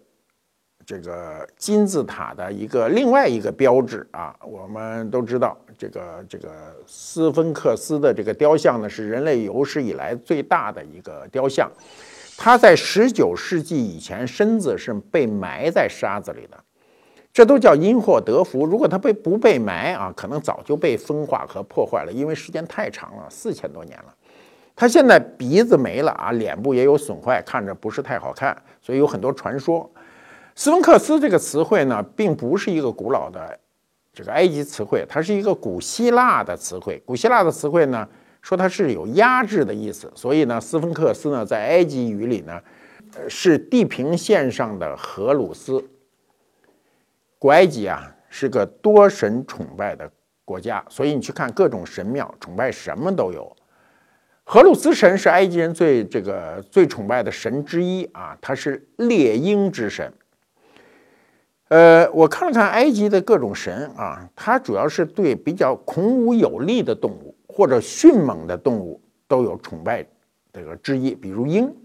[0.85, 5.57] 这个金字塔的一个另外一个标志啊，我们都知道。
[5.77, 6.49] 这个这个
[6.85, 11.71] 斯芬克斯的这个雕像呢，是人类有史以来最大的一个雕像。
[12.37, 16.57] 它在十九世纪以前，身子是被埋在沙子里的，
[17.33, 18.65] 这都叫因祸得福。
[18.65, 24.13] 如果它被不被埋啊，可能早就被风化和破坏了，因为时间太长了，四千多年了。
[24.75, 29.89] 它现在鼻子没了啊，脸部也有损坏，看着不是太好看，所以有很多传说。
[30.55, 33.57] 斯芬克斯这个词汇呢，并不是一个古老的。
[34.13, 37.01] 这个埃及词汇，它是一个古希腊的词汇。
[37.05, 38.05] 古希腊的词汇呢，
[38.41, 40.11] 说它是有压制的意思。
[40.13, 42.59] 所以呢，斯芬克斯呢，在埃及语里呢，
[43.29, 45.81] 是地平线上的荷鲁斯。
[47.41, 50.07] 古埃及啊，是个多神崇拜的
[50.45, 53.51] 国家，所以你去看各种神庙，崇拜什么都有。
[54.43, 60.13] 荷鲁斯神是埃及人最这个最崇拜的神之一啊，他是猎鹰之神。
[61.69, 70.05] 呃，我看了看埃及的各种神啊，它主要是对比较孔武有力的动物或者迅猛的动物都有崇拜
[70.53, 71.75] 这个之一，比如鹰，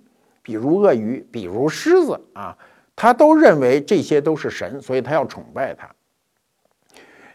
[0.43, 2.55] 比如鳄鱼，比如狮子啊，
[2.97, 5.89] 他都认为这些都是神，所以他要崇拜他。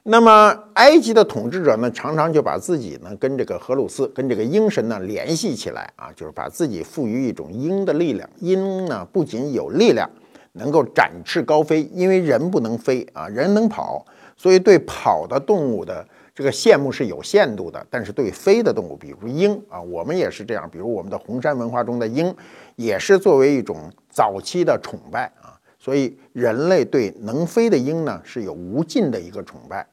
[0.04, 8.30] 那么埃及的统治者呢，常常就把自己呢跟这个荷鲁斯、跟这个鹰神呢联系起来啊，就是把自己赋予一种鹰的力量。
[8.40, 10.10] 鹰呢不仅有力量。
[10.54, 17.86] 能够展翅高飞，因为人不能飞啊，人能跑，所以对跑的动物的这个羡慕是有限度的。
[17.90, 20.70] 但是对飞的动物，比如鹰啊，我们也是这样。
[20.70, 22.36] 比如我们的红山文化中的鹰，
[22.76, 25.60] 也是作为一种早期的崇拜啊。
[25.78, 29.88] 所以人类对能飞的鹰呢，是有无尽的一个崇拜。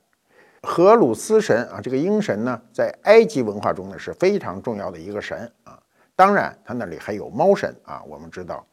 [0.62, 5.78] 荷鲁斯神啊，这个鹰神呢，在埃及文化中呢是非常重要的一个神啊。
[6.14, 8.66] 当然，他那里还有猫神啊，我们知道。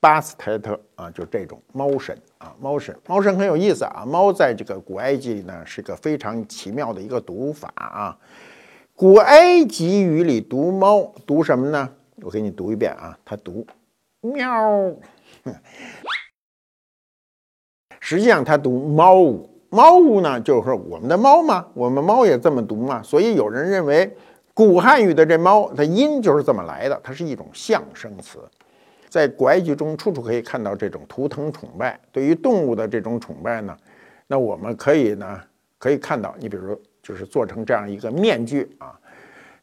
[0.00, 4.02] 巴斯泰特啊，就这种猫神啊，猫神，猫神很有意思啊。
[4.06, 8.18] 猫在这个古埃及里呢，是个非常奇妙的一个读法啊。
[8.96, 11.88] 古埃及语里读猫读什么呢？
[12.22, 13.66] 我给你读一遍啊，它读
[14.22, 14.94] 喵。
[18.00, 23.02] 实际上它读猫呜，猫呜呢，就是我们的猫嘛，我们猫也这么读嘛。
[23.02, 24.16] 所以有人认为，
[24.54, 28.38] 古汉语的这猫，它音就是这么来的，它是一种象声词。
[29.10, 31.98] 在古埃及中，处处可以看到这种图腾崇拜。
[32.12, 33.76] 对于动物的这种崇拜呢，
[34.28, 35.40] 那我们可以呢，
[35.78, 38.96] 可以看到，你比如就是做成这样一个面具啊，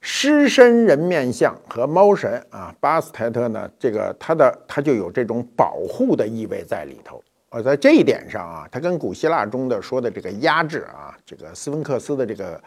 [0.01, 7.23] 狮身人面像和猫神啊，巴斯泰特呢，这个它的它就有这种保护的意味在里头。
[7.49, 12.61] 而在这一点上啊，它跟古希腊中的说的这个压制啊，这个斯芬克斯的这个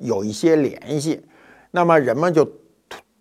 [0.00, 1.20] 有一些联系。
[1.72, 2.48] 那么人们就。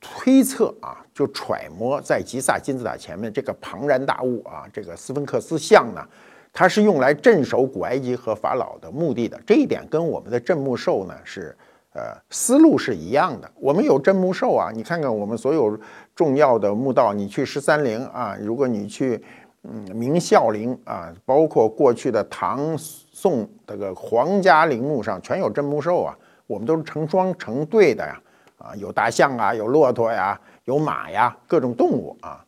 [0.01, 6.03] 推测啊，就揣摩在吉萨金字塔前面这个庞然大物啊，这个斯芬克斯像呢，
[6.51, 9.39] 它是用来镇守古埃及和法老的目的的。
[9.45, 11.55] 这一点跟我们的镇墓兽呢是
[11.93, 13.49] 呃思路是一样的。
[13.55, 15.79] 我们有镇墓兽啊，你看看我们所有
[16.15, 19.23] 重要的墓道，你去十三陵啊，如果你去
[19.61, 28.19] 嗯明孝陵啊，包括过去的唐宋这个皇家陵墓上，全有镇墓兽啊，我们都是成双成对的呀。
[28.61, 32.45] 啊有大象啊，有骆驼呀，有马呀，各种动物啊。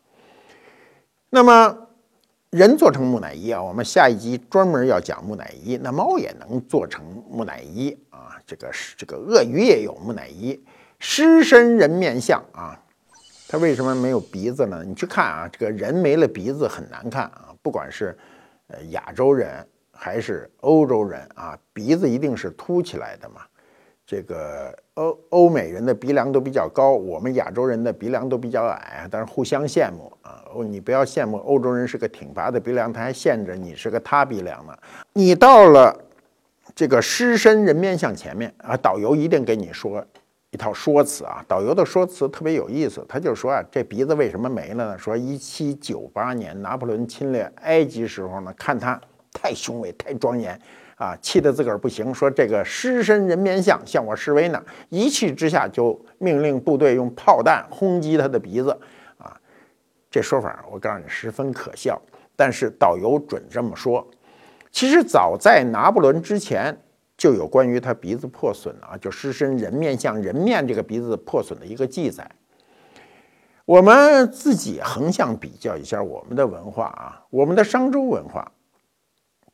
[1.30, 1.76] 那么
[2.50, 5.76] 人做成木乃伊啊，我们下一集专门要讲木乃伊。
[5.76, 10.64] 那猫也能做成木乃伊啊，这个是这个鳄鱼也有木乃伊，
[11.00, 12.80] 狮身人面像啊。
[13.48, 14.82] 它为什么没有鼻子呢？
[14.86, 17.52] 你去看啊，这个人没了鼻子很难看啊。
[17.60, 18.16] 不管是
[18.68, 23.42] 呃亚洲人还是欧洲人啊，鼻子一定是凸起来的嘛。
[24.06, 30.44] 这个欧欧美人的鼻梁都比较高，我们亚洲人的鼻梁都比较矮，但是互相羡慕啊！
[30.68, 34.76] 你不要羡慕欧洲人是个挺拔的鼻梁，他还羡着你是个塌鼻梁呢。
[35.14, 35.98] 你到了
[36.74, 40.04] 这个狮身人面像前面啊，导游一定给你说
[40.50, 43.04] 一套说辞啊，导游的说辞特别有意思。
[43.08, 44.98] 他就说啊，这鼻子为什么没了呢？
[44.98, 49.00] 说一七九八年拿破仑侵略埃及时候呢，看他
[49.32, 50.60] 太雄伟、太庄严
[51.04, 52.14] 啊，气得自个儿不行。
[52.14, 58.70] 说这个狮身人面像向我示威呢，一气之下就命令部队用炮弹轰击他的鼻子
[59.18, 59.36] 啊。
[60.10, 62.00] 这说法我告诉你十分可笑，
[62.34, 64.06] 但是导游准这么说。
[64.70, 66.76] 其实早在拿破仑之前。
[67.16, 72.28] 就有关于他鼻子破损啊，就狮身人面像人面这个鼻子破损的一个记载。
[73.64, 78.50] 我们自己横向比较一下我们的文化啊，我们的商周文化，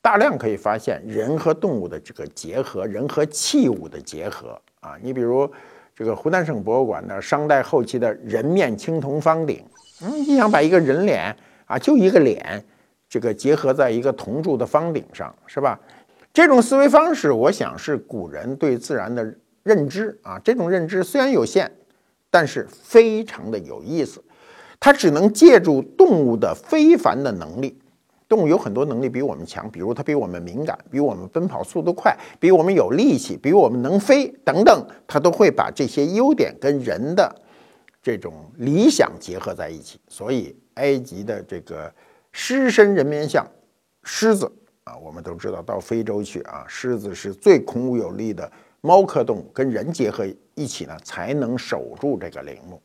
[0.02, 4.96] 大量可以发现人和动物的这个结合，人和器物的结合啊。
[5.02, 5.50] 你比如
[5.94, 9.62] 这个湖南省博物馆的商代后期的人面青铜方鼎，
[10.02, 11.36] 嗯，你想把一个人脸
[11.66, 12.64] 啊，就一个脸，
[13.08, 15.78] 这个结合在一个铜铸的方鼎上，是吧？
[16.32, 19.34] 这种思维方式，我想是古人对自然的
[19.64, 20.40] 认知啊。
[20.42, 21.70] 这种认知虽然有限，
[22.30, 24.22] 但是非常的有意思。
[24.78, 27.78] 它只能借助动物的非凡的能力。
[28.30, 37.34] 动物有很多能力比我们强，比如它比我们敏感，比我们奔跑速度快，比我们有力气，比我们能飞等等，它都会把这些优点跟人的
[38.00, 40.00] 这种理想结合在一起。
[40.06, 41.92] 所以，埃及的这个
[42.30, 43.44] 狮身人面像
[44.04, 44.48] 狮子。
[44.84, 48.48] 啊，我们都知道，到非洲去啊，狮子是最孔武有力的
[48.80, 50.24] 猫科动物，跟人结合
[50.54, 52.80] 一起呢，才能守住这个陵墓。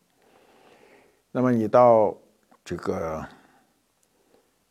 [1.31, 2.17] 那么你到
[2.63, 3.23] 这个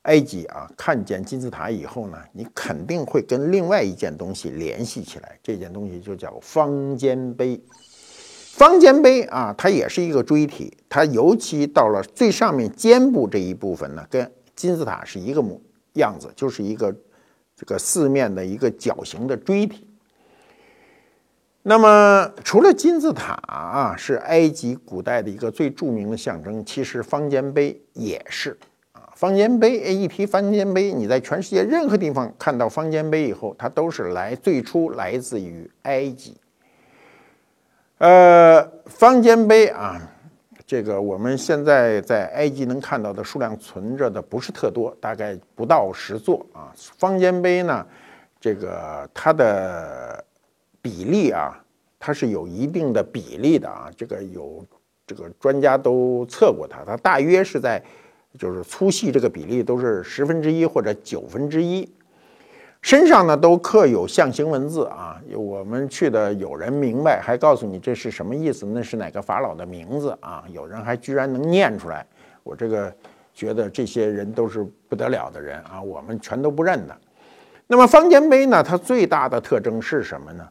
[0.05, 7.61] 埃及啊，看见金字塔以后呢，你肯定会跟另外一件东西联系起来，这件东西就叫方尖碑。
[8.57, 15.61] 方尖碑啊，它也是一个锥体，它尤其到了最上面肩部这一部分呢，跟金字塔是一个模
[15.94, 16.94] 样子，就是一个。
[17.57, 19.86] 这个四面的一个角形的锥体。
[21.62, 28.59] 那么，除了金字塔啊，是埃及古代的一个最著名的象征，其实方尖碑也是。
[29.15, 36.37] 方尖碑，一提方尖碑，你在全世界任何地方看到方尖碑以后，它都是来最初来自于埃及。
[37.99, 40.01] 呃，方尖碑啊。
[40.67, 46.73] 这个我们现在在埃及能看到的数量存着的不是特多，大概不到十座啊。
[46.75, 47.87] 方尖碑呢，
[48.41, 50.25] 这个它的
[50.81, 51.62] 比例啊，
[51.99, 53.91] 它是有一定的比例的啊。
[53.95, 54.65] 这个有
[55.07, 57.81] 这个专家都测过它，它大约是在
[58.39, 61.89] 就是粗细这个比例都是十分之一或者九分之一。
[62.82, 70.45] 身上呢都刻有象形文字啊，我们去的有人明白，还告诉你这是什么意思，那是哪个法老的名字啊？
[70.53, 72.07] 有人还居然能念出来，
[72.43, 72.95] 我这个
[73.32, 76.95] 觉得这些人都是不得了的人啊，我们全都不认的。
[77.66, 80.47] 那么方尖碑呢，它最大的特征是什么呢？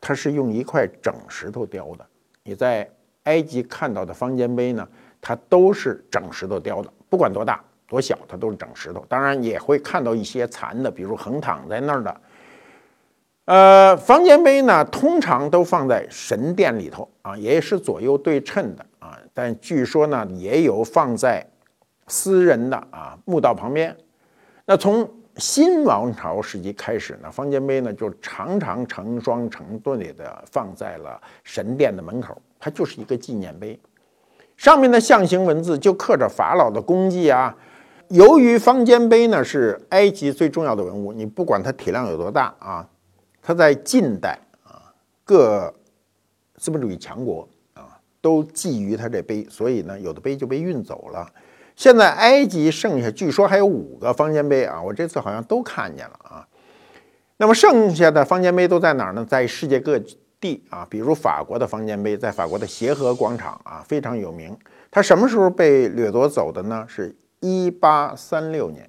[0.00, 2.06] 它是用一块整石头雕的。
[2.42, 2.86] 你在
[3.22, 4.86] 埃及看到的方尖碑呢，
[5.20, 7.62] 它都是整石头雕的，不管多大。
[7.90, 9.02] 多小，它都是整石头。
[9.08, 12.20] 当然也会看到一些残的，比如横躺在那儿的。
[13.46, 19.18] 呃，方尖碑呢，通常都放在神殿里头啊，也是左右对称的啊。
[19.32, 21.42] 但据说呢，也有放在
[22.08, 23.96] 私人的啊墓道旁边。
[24.66, 33.80] 那从新王朝时期开始呢，方尖碑呢就常常成双成对的放在了神殿的门口，它就是一个纪念碑，
[34.58, 37.56] 上面的象形文字就刻着法老的功绩啊。
[38.08, 42.88] 由于方尖碑呢是埃及最重要的文物，你不管它体量有多大啊，
[43.40, 44.92] 它在近代啊
[45.24, 45.72] 各
[46.56, 51.30] 资本主义强国啊都觊觎它这碑，所以呢有的碑就被运走了。
[51.76, 56.48] 现在埃及剩下据说还有五个方尖碑啊，我这次好像都看见了啊。
[57.36, 59.24] 那么剩下的方尖碑都在哪儿呢？
[59.24, 60.00] 在世界各
[60.40, 64.56] 地啊，比如法国的方尖碑，在法国的协和广场啊非常有名。
[64.90, 66.84] 它什么时候被掠夺走的呢？
[66.88, 67.14] 是。
[67.40, 68.84] 一八三六年，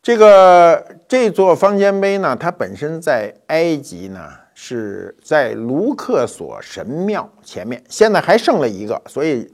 [0.00, 9.46] 这个这座方尖碑呢，它本身在埃及呢是在卢克索神庙前面，现在还剩了一个，所以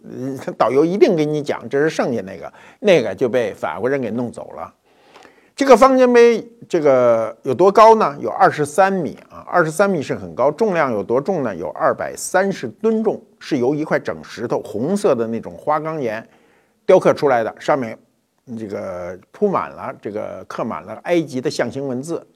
[0.57, 4.73] 导游一定给你讲，这是剩下那个，那个就被法国人给弄走了。
[5.55, 8.17] 这个方尖碑这个有多高呢？
[8.21, 11.55] 有二十三米啊，二十三米是很高，重量有多重呢？
[11.55, 16.27] 有二百三十吨重，是由一块整石头，红色的那种花岗岩
[16.87, 17.99] 雕刻出来的，上面。
[18.59, 22.27] 这个铺满了，这个刻满了埃及的象形文字，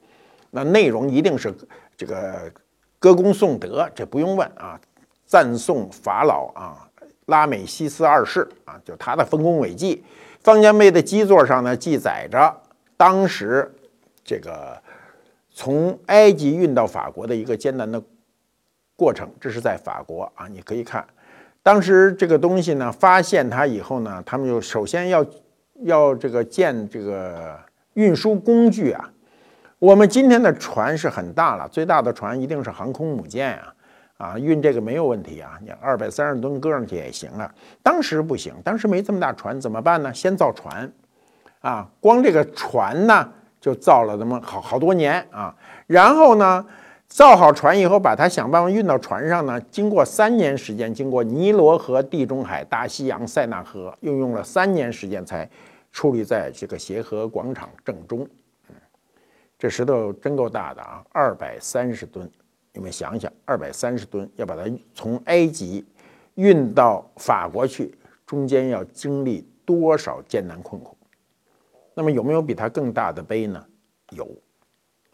[0.53, 1.53] 那内容一定是
[1.97, 2.49] 这个
[3.01, 4.81] 歌功颂德，这不用问啊，
[5.27, 6.89] 赞颂法老啊，
[7.27, 10.05] 拉美西斯二世啊，就他的丰功伟绩。
[10.41, 12.57] 方尖碑的基座上呢，记载着
[12.97, 13.71] 当时
[14.25, 14.81] 这个
[15.53, 18.03] 从埃及运到法国的一个艰难的
[18.97, 19.29] 过程。
[19.41, 21.07] 这是在法国啊，你可以看，
[21.63, 25.27] 当时这个东西呢，发现它以后呢，他们就首先要
[25.83, 27.59] 要这个建这个
[27.95, 29.13] 运输工具啊。
[29.79, 33.75] 我们今天的船是很大了，最大的船一定是航空母舰啊，
[34.17, 37.55] 啊，运这个没有问题啊，你二百三十吨搁上去也行啊。
[37.83, 40.15] 当时不行，当时没这么大船，怎么办呢？
[40.15, 40.91] 先造船，
[41.61, 45.55] 啊，光这个船呢就造了那么好好多年啊。
[45.87, 46.65] 然后呢，
[47.09, 55.49] 造好船以后，把它想办法运到船上呢，经过三年时间，经过尼罗河、地中海、大西洋、塞纳河，又用了三年时间才
[55.93, 58.21] 矗立在这个协和广场正中。
[58.69, 58.75] 嗯
[59.59, 62.31] 这石头真够大的啊，二百三十吨。
[62.73, 64.63] 你们想想，二百三十吨要把它
[64.95, 65.83] 从埃及
[66.35, 67.97] 运到法国去，
[68.27, 70.96] 中间要经历多少艰难困苦？
[71.99, 73.65] 那么有没有比它更大的碑呢？
[74.11, 74.29] 有，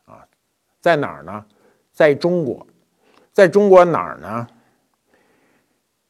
[0.04, 0.26] 啊，
[0.80, 1.44] 在哪儿呢？
[1.92, 2.66] 在中国，
[3.32, 4.48] 在中国哪儿呢？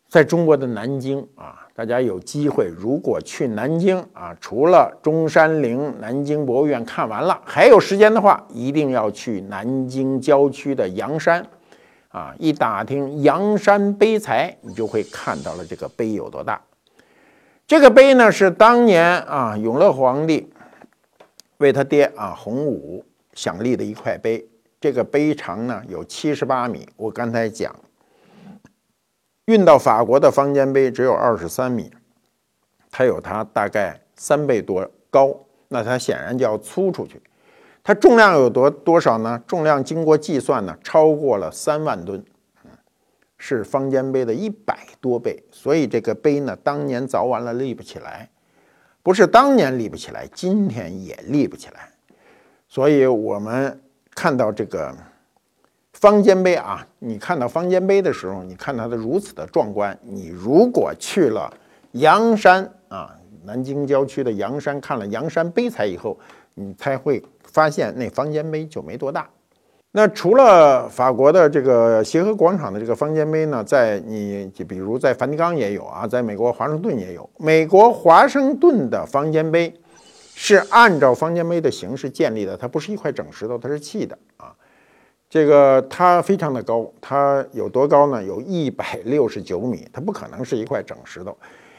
[0.08, 1.58] 在中国的南京啊。
[1.74, 11.44] 大家有机会，如果去南京啊，除了中山陵、南京博物院看完了，还有时间的话，一定要去南京郊区的阳山，
[12.08, 16.60] 啊，一打听阳山碑材，你就会看到了这个碑有多大。
[17.66, 20.51] 这个碑呢，是当年啊永乐皇帝
[21.62, 23.02] 为他爹啊洪武
[23.32, 24.46] 想立的一块碑。
[24.80, 27.74] 这个碑长呢有七十八米，我刚才讲。
[29.46, 31.90] 运到法国的方尖碑只有二十三米，
[32.90, 35.34] 它有它大概三倍多高，
[35.68, 37.22] 那它显然就要粗出去。
[37.84, 39.42] 它重量有多多少呢？
[39.46, 42.24] 重量经过计算呢，超过了三万吨，
[43.38, 45.42] 是方尖碑的一百多倍。
[45.50, 48.30] 所以这个碑呢，当年凿完了立不起来，
[49.02, 51.90] 不是当年立不起来，今天也立不起来。
[52.68, 53.80] 所以我们
[54.14, 54.94] 看到这个。
[55.92, 59.96] 方尖碑啊，你看到方尖碑的时候，你看它的如此的壮观。
[60.02, 61.52] 你如果去了
[61.92, 66.18] 阳山啊，南京郊区的阳山，看了阳山碑材以后，
[66.54, 69.30] 你才会发现那方尖碑就没多大。
[69.94, 77.28] 那除了法国的这个协和广场的这个方尖碑呢，在你就比如在梵蒂冈也有啊，在美国华盛顿也有。
[77.36, 79.72] 美国华盛顿的方尖碑
[80.34, 84.54] 是按照方尖碑的形式建立的，它不是一块整石头，它是砌的啊。
[85.28, 88.22] 这个它非常的高，它有多高呢？
[88.24, 91.36] 有一百六十九米，它不可能是一块整石头。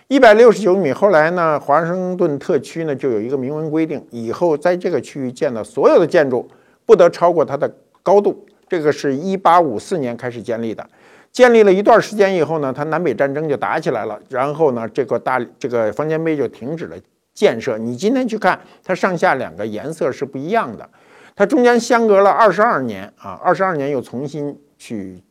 [0.07, 6.47] 一百六十九米，后来呢，华盛顿特区呢就有一个明文规定，以后在这个区域建的所有的建筑
[6.85, 7.71] 不得超过它的
[8.03, 8.45] 高度。
[8.67, 10.89] 这个是一八五四年开始建立的，
[11.31, 16.95] 建立了一段时间以后呢，它南北战争就打起来了，然后呢，这个大这个方尖碑就停止了
[17.35, 17.77] 建设。
[17.77, 20.89] 你今天去看，它上下两个颜色是不一样的。
[21.35, 25.21] 它中间相隔了二十二年啊，二十二年又重新去，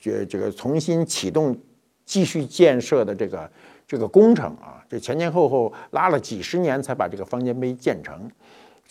[0.00, 1.56] 这这个重新启动、
[2.04, 3.48] 继续建设的这个
[3.86, 8.28] 这个工程啊，这前前后后拉了几十年才把这个方尖碑建成。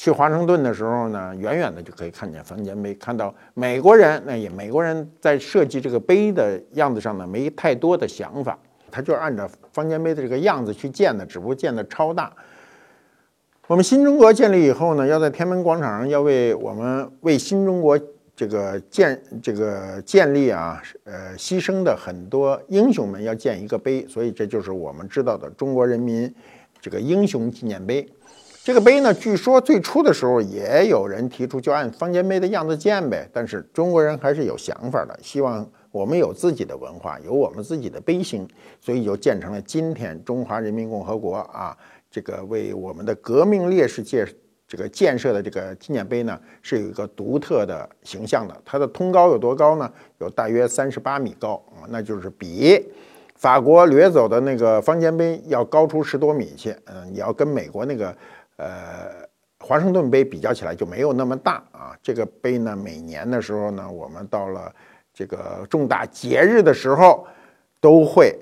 [0.02, 8.58] 去华盛顿的时候呢，远远的就可以看见方尖碑，看到美国人那也美国人在设计这个碑的样子上呢没太多的想法，
[8.90, 12.34] 他就按照方尖碑的这个样子去建的，只不过建的超大。
[13.68, 17.96] 我们新中国建立以后呢，要在天安门广场上要为我们为新中国
[18.36, 26.34] 这个建这个建立啊，呃，牺牲的很多英雄们要建一个碑，所以这就是我们知道的中国人民
[26.82, 28.12] 这个英雄纪念碑。
[28.64, 38.48] 这个碑呢，据说最初的时候也有人提出就按方尖碑的样子建呗，但是中国人还是有想法的，希望我们有自己的文化，有我们自己的碑星，
[38.80, 41.76] 所以就建成了今天中华人民共和国啊。
[42.12, 44.28] 这个为我们的革命烈士建
[44.68, 48.56] 这个建设的这个纪念碑呢，是有一个独特的形象的。
[48.64, 49.92] 它的通高有多高呢？
[50.20, 52.80] 有大约三十八米高啊，那就是比
[53.36, 56.76] 法国掠走的那个方尖碑要高出十多米去。
[56.86, 58.16] 嗯，你要跟美国那个
[58.62, 59.28] 呃
[59.60, 61.98] 华盛顿碑比较起来，就没有那么大啊。
[62.04, 64.72] 这个碑呢，每年的时候呢，我们到了
[65.12, 67.26] 这个重大节日的时候，
[67.80, 68.38] 都会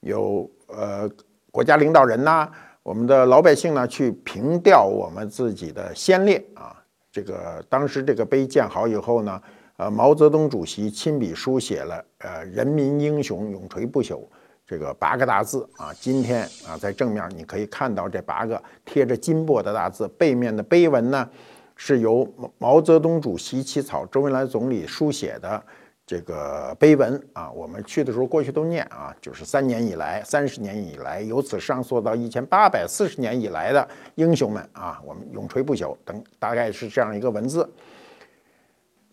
[0.00, 1.10] 有呃
[1.50, 2.48] 国家领导人呐。
[2.82, 6.74] 我们的老百姓呢，去凭吊我们自己的先烈啊。
[7.10, 9.42] 这个当时这个碑建好以后呢，
[9.76, 14.22] 呃，毛泽东主席亲笔书写了“呃，人民英雄永垂不朽”
[14.68, 15.90] 这个八个大字啊。
[15.98, 21.28] 今天啊，在正面你可以看到这八个贴着金箔的大字，背面的碑文呢，
[21.74, 25.60] 是由毛泽东主席起草，周恩来总理书写的。
[26.06, 37.70] 这个碑文啊，我们去的时候过去都念啊，就是三年以来、三十年以来，由此上溯到一千八百四十年以来的英雄们啊，我们永垂不朽等，大概是这样一个文字。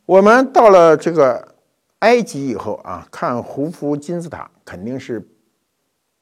[0.05, 1.45] 我们到了这个
[1.99, 5.19] 埃及以后啊，看胡夫金字塔肯定是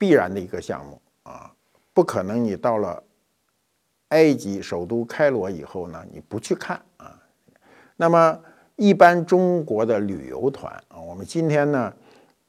[0.04, 1.50] 必然的一个项目啊，
[1.94, 3.02] 不可能你到了
[4.10, 7.18] 埃及首都开罗以后呢，你不去看啊。
[7.96, 8.38] 那么
[8.76, 11.94] 一般中国的旅游团啊，我们今天呢，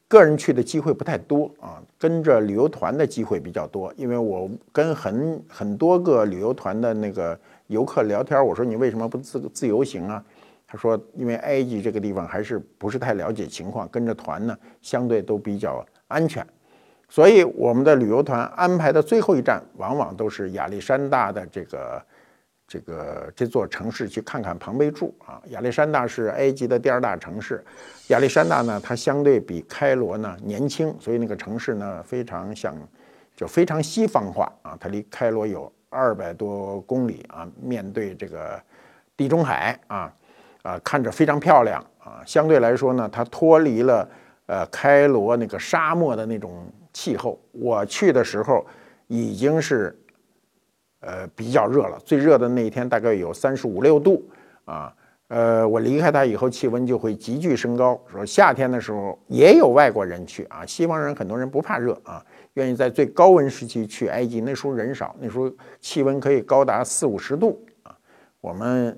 [0.05, 10.21] 个人去的机会不太多啊，跟着旅游团的机会比较多，因为我跟很很多个旅游团的那个游客聊天，我说你为什么不自自由行啊？
[10.67, 16.45] 他说：“因为埃及这个地方还是不是太了解情况，跟着团呢相对都比较安全，
[17.15, 22.05] 所以我们的旅游团安排的最后一站往往都是亚历山大的这个
[22.67, 25.41] 这个这座城市去看看庞贝柱啊。
[25.45, 27.63] 亚历山大是埃及的第二大城市，
[28.09, 32.75] 亚历山大呢它相对比开罗呢年轻，所以那个城市呢非常像
[33.33, 34.75] 就非常西方化啊。
[34.77, 38.61] 它离开罗有二百多公里啊，面对这个
[39.15, 40.13] 地中海啊。”
[40.63, 42.23] 啊，看着非常漂亮啊！
[42.25, 44.09] 相对来说呢，它脱离了
[44.47, 47.37] 呃开罗那个沙漠的那种气候。
[47.51, 48.65] 我去的时候
[49.07, 49.93] 已经是
[51.01, 54.23] 呃比较热了，最热的那一天大概有三十五六度
[54.63, 54.95] 啊。
[55.27, 57.99] 呃，我离开它以后，气温就会急剧升高。
[58.07, 64.39] 说夏天的时候也有外国人去啊，西方人很多人不怕热啊，愿意在最高温时期去埃及。
[64.41, 67.95] 那时候人少，那时候气温可以高达四五十度啊。
[68.39, 68.97] 我们。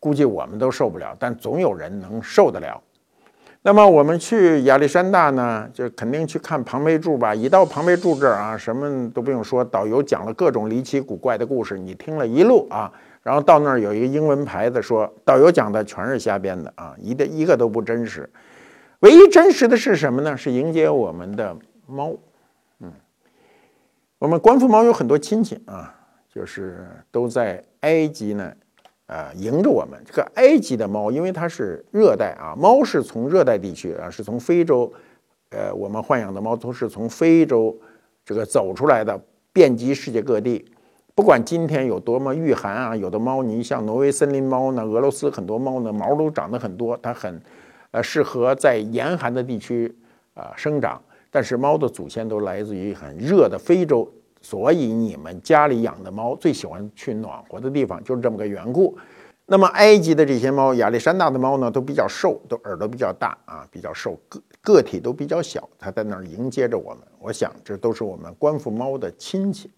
[0.00, 2.80] 估计我们都受不了，但总有人能受得了。
[3.62, 7.34] 那么我们去亚历山大呢，就肯定去看庞贝柱吧。
[7.34, 12.90] 一到庞贝柱这儿啊，什么都不用说，导游讲了各种离奇古怪的故事，你听了一路啊。
[13.22, 18.30] 然后到那儿有一个英文牌子说，导游讲的全是瞎编的啊，一的一个都不真实。
[19.00, 20.36] 唯一真实的是什么呢？
[20.36, 21.54] 是迎接我们的
[21.86, 22.14] 猫。
[22.80, 22.90] 嗯，
[24.18, 25.94] 我们官府猫有很多亲戚啊，
[26.32, 28.50] 就是都在埃及呢。
[29.08, 34.92] 啊，迎着我们这个埃及的猫，因为它是热带啊，猫是从热带地区啊，是从非洲，
[35.48, 37.74] 呃，我们豢养的猫都是从非洲
[38.22, 39.18] 这个走出来的，
[39.50, 40.62] 遍及世界各地。
[41.14, 47.40] 不管今天有多么御寒啊，有的猫，你像挪威森林猫呢，俄罗斯很多猫呢，毛都长得很多，它很
[47.92, 49.90] 呃适合在严寒的地区
[50.34, 51.00] 啊生长。
[51.30, 54.06] 但是猫的祖先都来自于很热的非洲。
[54.48, 58.96] 所以你们家里养的猫最喜欢去暖和的地方，就是这么个缘故。
[59.44, 65.68] 那么埃及的这些猫，亚历山大的猫呢，都比较瘦，都耳朵比较大啊，比较瘦，个个体都比较小。
[65.78, 69.70] 它在那儿迎接着我们，我想这都是我们官府猫的亲戚。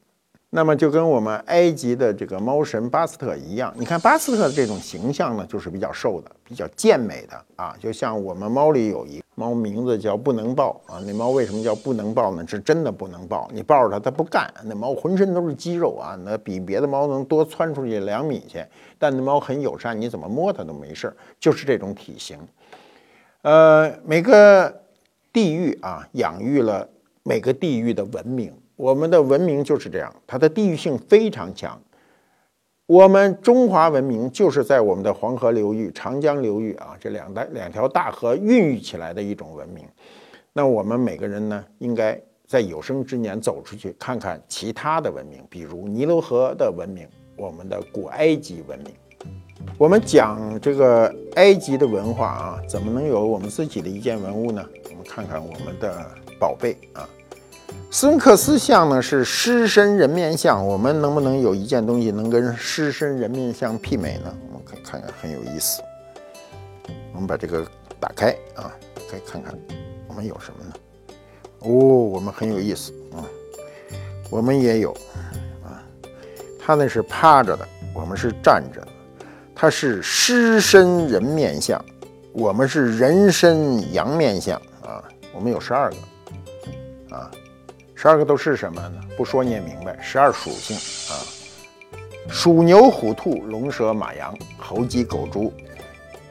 [0.53, 11.01] 那么就跟我们埃及的这个猫神巴斯特一样，你看巴斯特的这种形象呢，就是比较瘦的，比较健美的啊，就像我们猫里有一猫，名字叫不能抱啊。
[11.07, 12.45] 那猫为什么叫不能抱呢？
[12.49, 14.53] 是真的不能抱，你抱着它它不干。
[14.65, 18.65] 那猫浑身都是肌肉啊，那比别的猫能多窜出去两米去。
[18.99, 22.37] 但那猫很友善，你怎么摸它都没事儿，就是这种体型。
[23.43, 24.83] 呃，每个
[25.33, 26.89] 地域啊，养育了
[27.23, 28.53] 每个地域的文明。
[28.81, 31.79] 我们的文明就是这样，它的地域性非常强。
[32.87, 39.85] 我们中华文明就是在我们的黄河流域、长江流域啊这两大两条大河孕育起来的一种文明。
[40.55, 47.07] 那我们每个人呢，应该在有生之年走出去看看其他的文明，比如尼罗河的文明，
[47.37, 48.95] 我们的古埃及文明。
[49.77, 54.67] 我们讲这个埃及的文化啊，怎么能有我们自己的一件文物呢？
[54.89, 56.07] 我们看看我们的
[56.39, 57.07] 宝贝啊。
[57.93, 64.33] 孙克斯像呢是狮身人面像，我们能不能有一件东西能跟狮身人面像媲美呢？
[64.53, 65.83] 我们可以看看，很有意思。
[67.13, 67.67] 我们把这个
[67.99, 68.73] 打开啊，
[69.11, 69.53] 可以看看
[70.07, 70.75] 我们有什么呢？
[71.59, 73.27] 哦，我们很有意思啊，
[74.31, 74.93] 我们也有
[75.65, 75.83] 啊。
[76.61, 78.89] 他那是趴着的，我们是站着的。
[79.53, 81.85] 他是狮身人面像，
[82.33, 85.03] 我们是人身羊面像啊。
[85.35, 87.29] 我们有十二个啊。
[88.03, 88.99] 十二个都是什么呢？
[89.15, 90.75] 不说你也明白，十二属性
[91.15, 91.21] 啊，
[92.31, 95.53] 鼠牛虎兔龙蛇马羊猴鸡狗猪。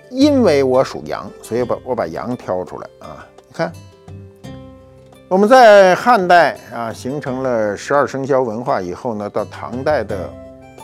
[0.10, 3.24] 因为我属羊，所以把我把羊挑出来啊。
[3.48, 3.72] 你看，
[5.28, 10.28] 我们在汉代啊形成了十二生肖文化以后呢，到唐代的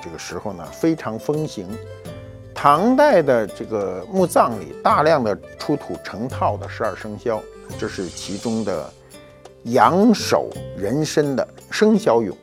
[0.04, 1.68] 这个时候呢，非常风行。
[2.54, 7.42] 唐代的这个墓葬里大量的出土成套的十二生肖，
[7.80, 8.88] 这是其中的。
[9.66, 12.34] 仰首人身的生肖俑，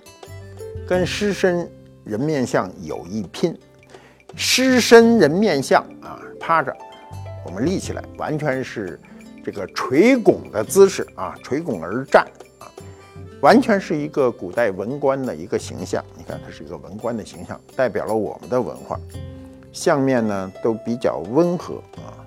[0.89, 1.71] 跟狮身
[2.05, 3.57] 人面像有一拼。
[4.35, 6.75] 狮身人面像啊，趴着，
[7.47, 8.99] 我们立起来，完全是
[9.45, 12.27] 这个垂拱的姿势啊，垂拱而站
[12.59, 12.67] 啊，
[13.41, 16.05] 完全是一个古代文官的一个形象。
[16.17, 18.99] 你看，它是一个文官的形象，代表了我们的文化。
[19.71, 22.19] 相面呢，都比较温和啊。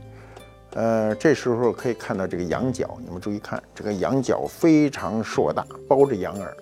[0.75, 6.55] 呃，这时候可以看到这个羊角，你们注意看，这个羊角非常硕大，包着羊耳，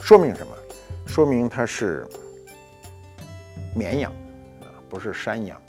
[0.00, 0.52] 说明什么？
[1.06, 2.06] 说明它是
[3.74, 4.10] 绵羊
[4.62, 5.60] 啊，不是山羊。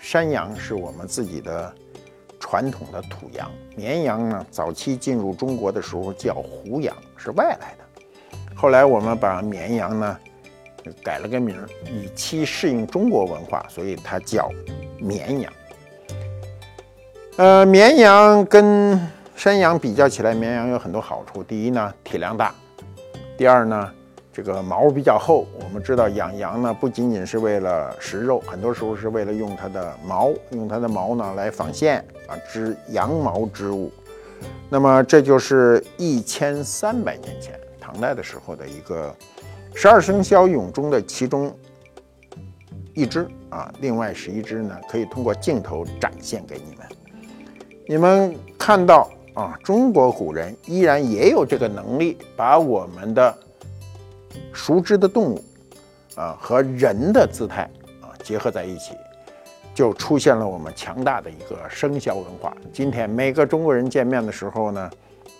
[0.00, 1.74] 山羊是我们自己的
[2.38, 8.38] 传统的土羊，绵羊呢，早期进入中国的时候叫胡羊，是外来的。
[8.54, 10.18] 后来我们把绵羊呢
[11.02, 14.48] 改了个名，以期适应中国文化，所以它叫
[15.00, 15.52] 绵羊。
[17.36, 19.00] 呃，绵羊跟
[19.34, 21.42] 山羊比较起来，绵羊有很多好处。
[21.42, 22.52] 第一呢，体量大；
[23.38, 23.90] 第二呢，
[24.30, 25.46] 这个毛比较厚。
[25.58, 33.90] 我们知道养羊呢，不仅仅是为了食肉，很多时候是为了用它的毛，用它的毛呢来纺线啊，织羊毛织物。
[34.68, 39.14] 那么这就是一千三百年前唐代的时候的一个
[39.74, 41.50] 十二生肖俑中的其中
[42.92, 46.86] 一只啊，另外十一只呢，可以通过镜头展现给你们。
[47.90, 53.36] 你们看到啊，中国古人依然也有这个能力，把我们的
[54.52, 55.44] 熟知的动物
[56.14, 57.68] 啊和人的姿态
[58.00, 58.92] 啊结合在一起，
[59.74, 62.56] 就出现了我们强大的一个生肖文化。
[62.72, 64.88] 今天每个中国人见面的时候呢，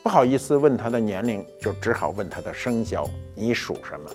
[0.02, 4.10] 不好意思问他的年龄，就只好问他的生肖，你属什么？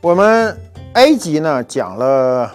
[0.00, 0.58] 我们
[0.94, 2.50] 埃及呢讲了。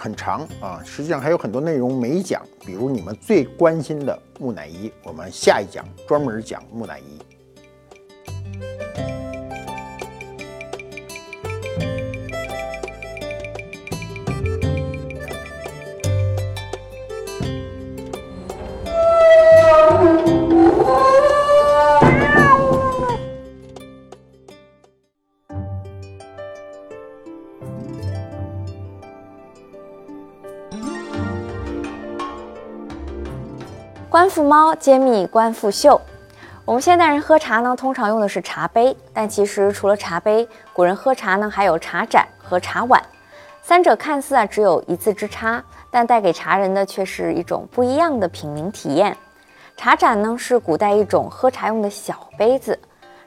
[0.00, 7.29] 很长啊，实际上还有很多内容没讲，比如你们最关心的木乃伊，我们下一讲专门讲木乃伊。
[34.50, 36.00] 猫揭秘官复秀。
[36.64, 43.00] 我们现代人喝茶呢，通常用的是茶杯，但其实除了茶杯，古人喝茶呢还有茶盏和茶碗。
[43.62, 49.16] 三者看似啊只有一字之差，但带给茶人的却是一种不一样的品茗体验。
[49.76, 52.76] 茶盏呢是古代一种喝茶用的小杯子，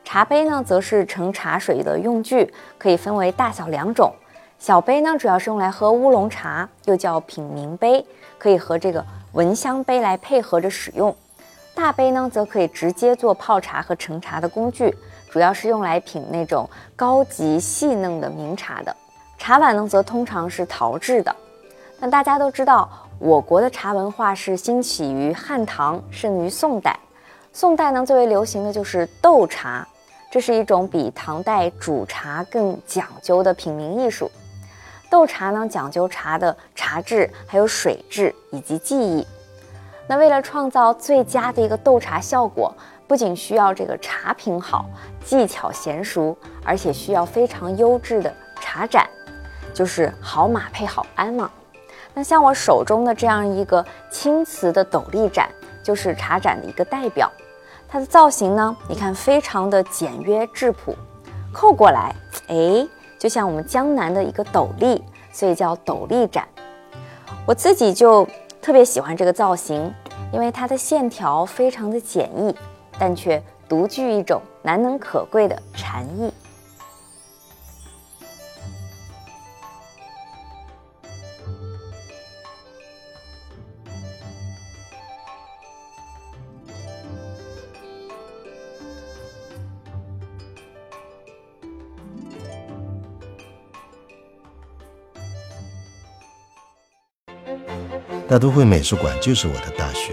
[0.04, 4.12] 茶杯呢则是盛茶水的用具，可以分为大小两种。
[4.60, 8.06] 小杯呢主要是用来喝乌龙茶，又叫品茗杯，
[8.38, 9.02] 可以和这个。
[9.34, 11.16] 闻香杯来配合着使用，
[11.74, 14.96] 大杯呢则可以直接做泡茶和盛茶的工具，
[15.32, 18.96] 主要是用来品那种高级细嫩的名茶的。
[19.40, 21.36] 茶碗呢则通常是陶制的。
[22.00, 27.00] 那大家都知道，我国的茶文化是兴起于汉唐，盛于宋代。
[27.52, 29.88] 宋代呢最为流行的就是斗茶，
[30.32, 34.30] 这是一种比唐代煮茶更讲究的品茗艺术。
[35.14, 39.28] 斗茶呢，讲究茶的茶质，还有水质以及技艺。
[40.08, 42.76] 那为了创造最佳的一个斗茶效果，
[43.08, 44.88] 不仅需要这个茶品好、
[45.24, 46.36] 技巧娴熟，
[46.66, 49.08] 而且需要非常优质的茶盏，
[49.72, 51.48] 就是好马配好鞍嘛。
[52.16, 55.48] 那像我手中的这样一个青瓷的斗笠盏，
[55.84, 57.32] 就是茶盏的一个代表。
[57.88, 60.96] 它的造型呢，你看非常的简约质朴，
[61.54, 62.16] 扣过来，
[62.48, 62.88] 哎。
[63.24, 65.02] 就像我们江南的一个斗笠，
[65.32, 66.46] 所以叫斗笠盏。
[67.46, 68.28] 我自己就
[68.62, 69.94] 特别喜欢这个造型，
[70.34, 72.54] 因为它的线条非常的简易，
[73.00, 76.34] 但却独具一种难能可贵的禅意。
[98.34, 100.12] 大都会美术馆就是我的大学。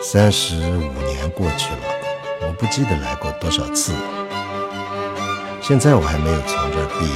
[0.00, 1.80] 三十五年过去了，
[2.40, 3.92] 我不记得来过多少次。
[5.60, 7.12] 现在我还没有从这儿毕业。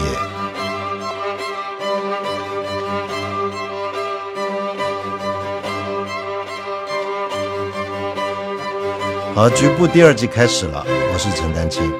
[9.35, 11.91] 好，局部第二季开始了，我是陈丹青。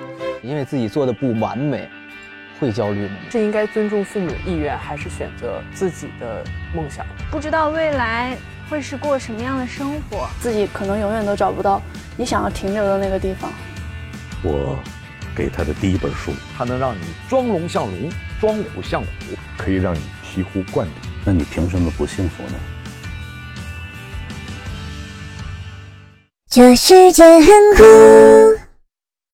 [0.43, 1.89] 因为自己做的不完美。
[2.59, 3.17] 会焦虑吗？
[3.31, 6.45] 是应该尊重父母的意愿，还是选择自己的
[6.75, 7.05] 梦想？
[7.31, 8.37] 不知道未来
[8.69, 11.81] 会是过什么样的生活，自己可能永远都找不到
[12.17, 13.53] 你想要停留的那个地方。
[14.43, 14.79] 我
[15.35, 19.09] 给他的第一本书，它能让你装龙像龙，装虎像虎，
[19.57, 21.11] 可以让你醍醐灌顶。
[21.25, 22.53] 那你凭什么不幸福呢？
[26.49, 27.45] 这世界很
[27.77, 28.46] 酷。